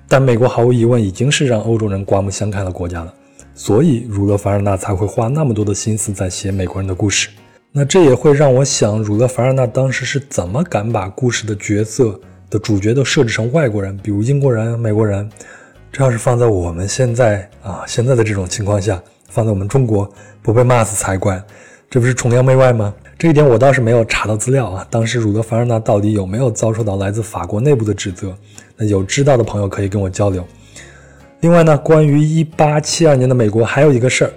[0.08, 3.12] 但美国毫无疑问已经是让欧洲人刮目相看的国家了，
[3.56, 7.28] 所以儒勒·凡尔纳才会花那么多的心思在写美国人的故事。
[7.72, 15.28] 那这也会让我想，儒勒·凡尔纳当时是怎么敢把故事的角色的主角都设置成外国人，比如英国人、美国人？
[15.93, 21.38] 这要是放在我们现在啊，现在的这种情况下，放在我们中国，不被骂死才怪。
[21.90, 22.95] 这不是崇洋媚外吗？
[23.18, 24.86] 这一点我倒是没有查到资料啊。
[24.88, 28.34] 当时儒勒·凡尔纳到底有没有遭受到来自法国内部的指责？
[28.74, 30.43] 那有知道的朋友可以跟我交流。
[31.40, 34.32] 另外呢，关于1872年的美国，还有一个事儿。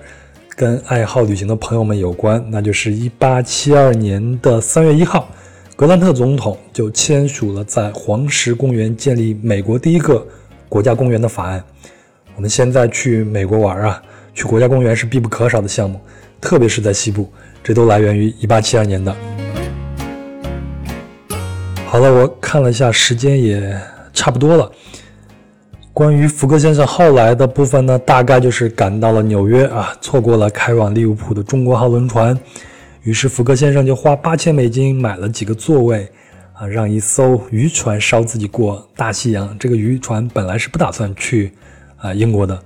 [0.58, 5.30] 跟爱好旅行的朋友们有关，那就是一八七二年的三月一号，
[5.76, 10.26] 格兰特总统就签署了在黄石公园建立美国第一个
[10.70, 11.64] 国家公园的法案。
[12.36, 14.02] 我们现在去美国玩啊，
[14.34, 16.00] 去国家公园是必不可少的项目，
[16.42, 17.32] 特别是在西部，
[17.64, 19.16] 这都来源于一八七二年的。
[21.86, 23.80] 好了，我看了一下时间，也
[24.14, 24.70] 差不多了。
[25.94, 32.38] 关于福克先生后来的部分呢，大概就是赶到了纽约啊，错过了开往利物浦的中国号轮船，
[33.04, 36.12] 于是福克先生就花八千美金买了几个座位，
[36.58, 39.58] 啊，让一艘渔船捎自己过大西洋。
[39.60, 41.54] 这个渔船本来是不打算去
[41.98, 42.58] 啊英国的，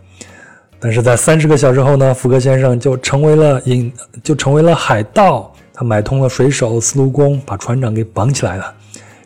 [0.80, 3.92] 但是在三十个小时后呢，福克先生就成为了引，
[4.24, 5.52] 就成为了海盗。
[5.74, 8.74] 他买通了水手、司炉工，把船长给绑起来了，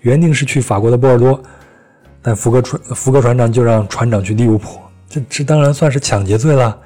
[0.01, 1.41] 原定是去法国的波尔多，
[2.21, 6.77] 但福格船福格船长就让船长去利物浦，这这当然算是抢劫罪了。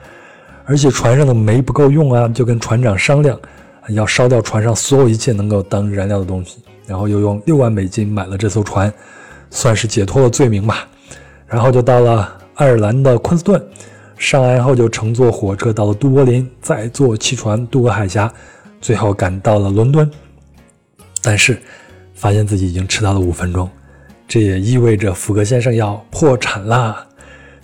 [0.64, 3.38] 而且船上的煤不够用啊，就跟船长商量，
[3.90, 8.92] 要烧掉船上所有一切能够当燃料的东西，然后又用六万美金买了这艘船，
[9.52, 10.88] 算是解脱了罪名吧。
[11.46, 13.62] 然后就到了爱尔兰的昆斯顿，
[14.18, 18.34] 上岸后就乘坐火车到了都柏林，再坐汽船渡过海峡，
[18.82, 20.10] 最后赶到了伦敦。
[21.22, 21.62] 但是
[22.16, 23.70] 发现自己已经迟到了五分钟，
[24.28, 27.06] 这也意味着福格先生要破产啦。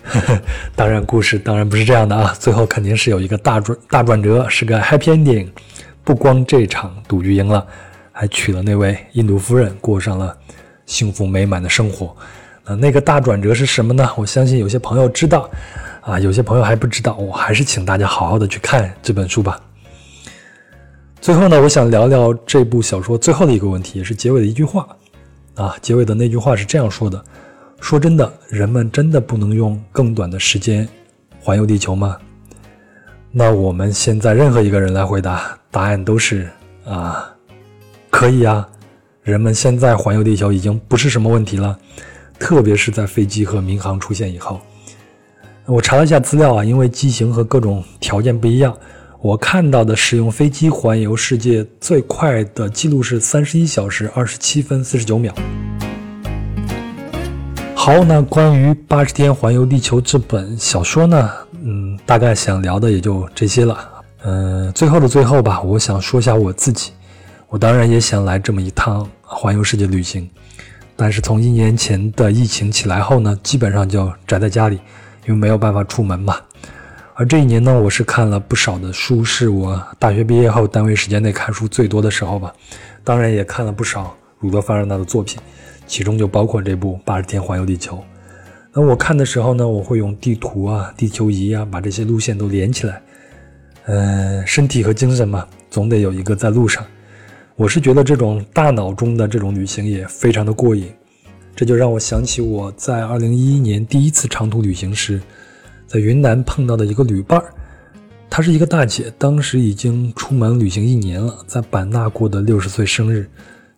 [0.76, 5.48] 当然，故事当然不是这样的啊，最后肯定是有一个大转大转折，是个 happy ending。
[6.04, 7.66] 不光这场赌局赢了，
[8.16, 10.38] 还娶了那位印度夫人，过上了
[10.86, 12.16] 幸福美满的生活。
[12.64, 14.08] 那，那个大转折是什么呢？
[14.16, 15.50] 我相信有些朋友知道，
[16.02, 17.16] 啊，有些朋友还不知道。
[17.16, 19.60] 我还是请大家好好的去看这本书吧。
[21.20, 24.88] 最后呢，我想聊聊这部小说最后的一个问题，也是结尾的一句话。
[25.56, 27.22] 啊，结尾的那句话是这样说的。
[27.82, 30.88] 说真的，人们真的不能用更短的时间
[31.42, 32.16] 环游地球吗？
[33.32, 36.48] 那我们现在任何一个人来回答，答案都是
[36.86, 37.33] 啊，
[38.24, 38.66] 可以啊。
[39.24, 41.78] 人们现在环游地球已经不是什么问题了，
[42.40, 44.62] 特别是在飞机和民航出现以后。
[45.66, 48.74] 我查了一下资料啊，因为机型和各种条件不一样，
[49.20, 55.36] 我看到的使用飞机环游世界最快的记录是三十一小时二十七分四十九秒。
[57.76, 61.30] 好，那关于《八十天环游地球》这本小说呢，
[61.62, 63.78] 嗯，大概想聊的也就这些了。
[64.24, 66.94] 嗯，最后的最后吧，我想说一下我自己。
[67.54, 70.28] 我当然也想来这么一趟环游世界旅行，
[70.96, 74.80] 但是从一年前的疫情起来后呢，基本上就宅在家里，
[75.28, 76.36] 因为没有办法出门嘛。
[77.14, 82.52] 而这一年呢，我是看了不少的书，是我大学毕业后单位时间内看书最多的时候吧。
[83.04, 85.40] 当然也看了不少儒勒·凡尔纳的作品。
[85.86, 87.98] 其中就包括这部《八十天环游地球》。
[88.72, 93.00] 那我看的时候呢，我会用地图啊、地球仪啊，把这些路线都连起来。
[93.86, 96.84] 嗯，身体和精神嘛，总得有一个在路上。
[97.56, 100.92] 我是觉得这种大脑中的这种旅行也非常的过瘾。
[101.56, 105.22] 这就让我想起我在2011年第一次长途旅行时，
[105.86, 107.54] 在云南碰到的一个旅伴儿。
[108.28, 113.30] 她是一个大姐，当时已经出门旅行一年了，在版纳过的六十岁生日，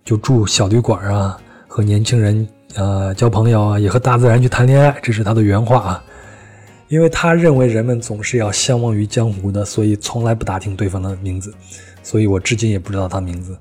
[0.05, 1.37] 就住小旅馆啊。
[1.67, 6.03] 和年轻人呃交朋友啊，也和大自然去谈恋爱，这是她的原话啊。
[6.87, 11.53] 因为她认为人们总是要相忘于江湖的，所以从来不打听对方的名字。
[12.05, 13.57] 所以我至今也不知道他名字。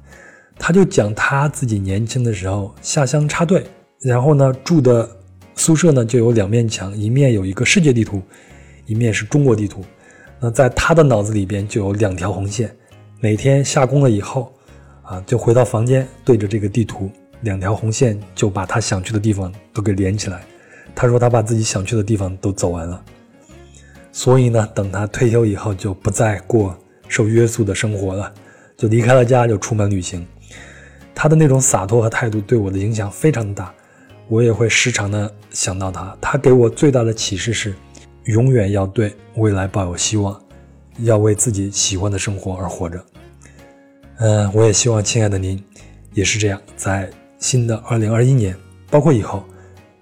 [0.58, 3.64] 他就讲他自己年轻的时候下乡插队，
[4.02, 5.08] 然后呢住的
[5.54, 8.20] 宿舍呢就有两面墙，一面有一个世界地图，
[8.84, 9.82] 一面是中国地图。
[10.38, 12.70] 那在他的脑子里边就有两条红线，
[13.18, 14.52] 每天下工了以后
[15.02, 17.10] 啊，就回到房间对着这个地图。
[17.40, 20.42] 两条红线就把他想去的地方都给连起来。
[20.94, 23.02] 他说他把自己想去的地方都走完了，
[24.12, 26.78] 所以呢，等他退休以后就不再过
[27.08, 28.32] 受约束的生活了，
[28.76, 30.26] 就离开了家，就出门旅行。
[31.14, 33.72] 他的那种洒脱和态度对我的影响非常大，
[34.28, 36.16] 我也会时常的想到他。
[36.20, 37.74] 他给我最大的启示是，
[38.24, 40.40] 永远要对未来抱有希望，
[40.98, 43.04] 要为自己喜欢的生活而活着。
[44.18, 45.62] 嗯，我也希望亲爱的您
[46.12, 47.10] 也是这样，在。
[47.40, 48.56] 新的二零二一年，
[48.88, 49.44] 包括以后，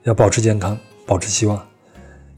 [0.04, 1.60] 要保持健康，保持希望，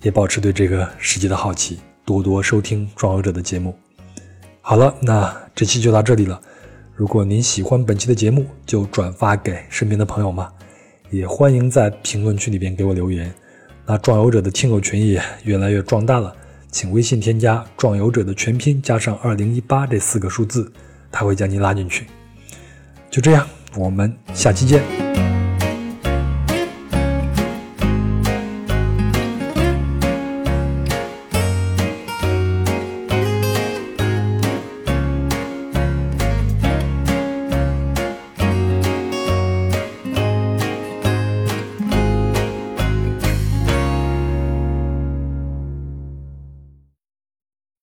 [0.00, 3.76] 也保持对这个世界的好奇，多多收听壮游者的节目。
[4.66, 6.40] 好了，那这期就到这里了。
[6.94, 10.50] 如果您喜欢本期的节目，就转发给身边的朋友嘛。
[11.10, 13.30] 也欢迎在评论区里边给我留言。
[13.84, 16.34] 那壮游者的听友群也越来越壮大了，
[16.70, 20.72] 请微信添加“壮游者”的全拼加上二零一八这四个数字，
[21.12, 22.06] 他会将您拉进去。
[23.10, 23.46] 就这样。
[23.76, 25.34] 我们下期见。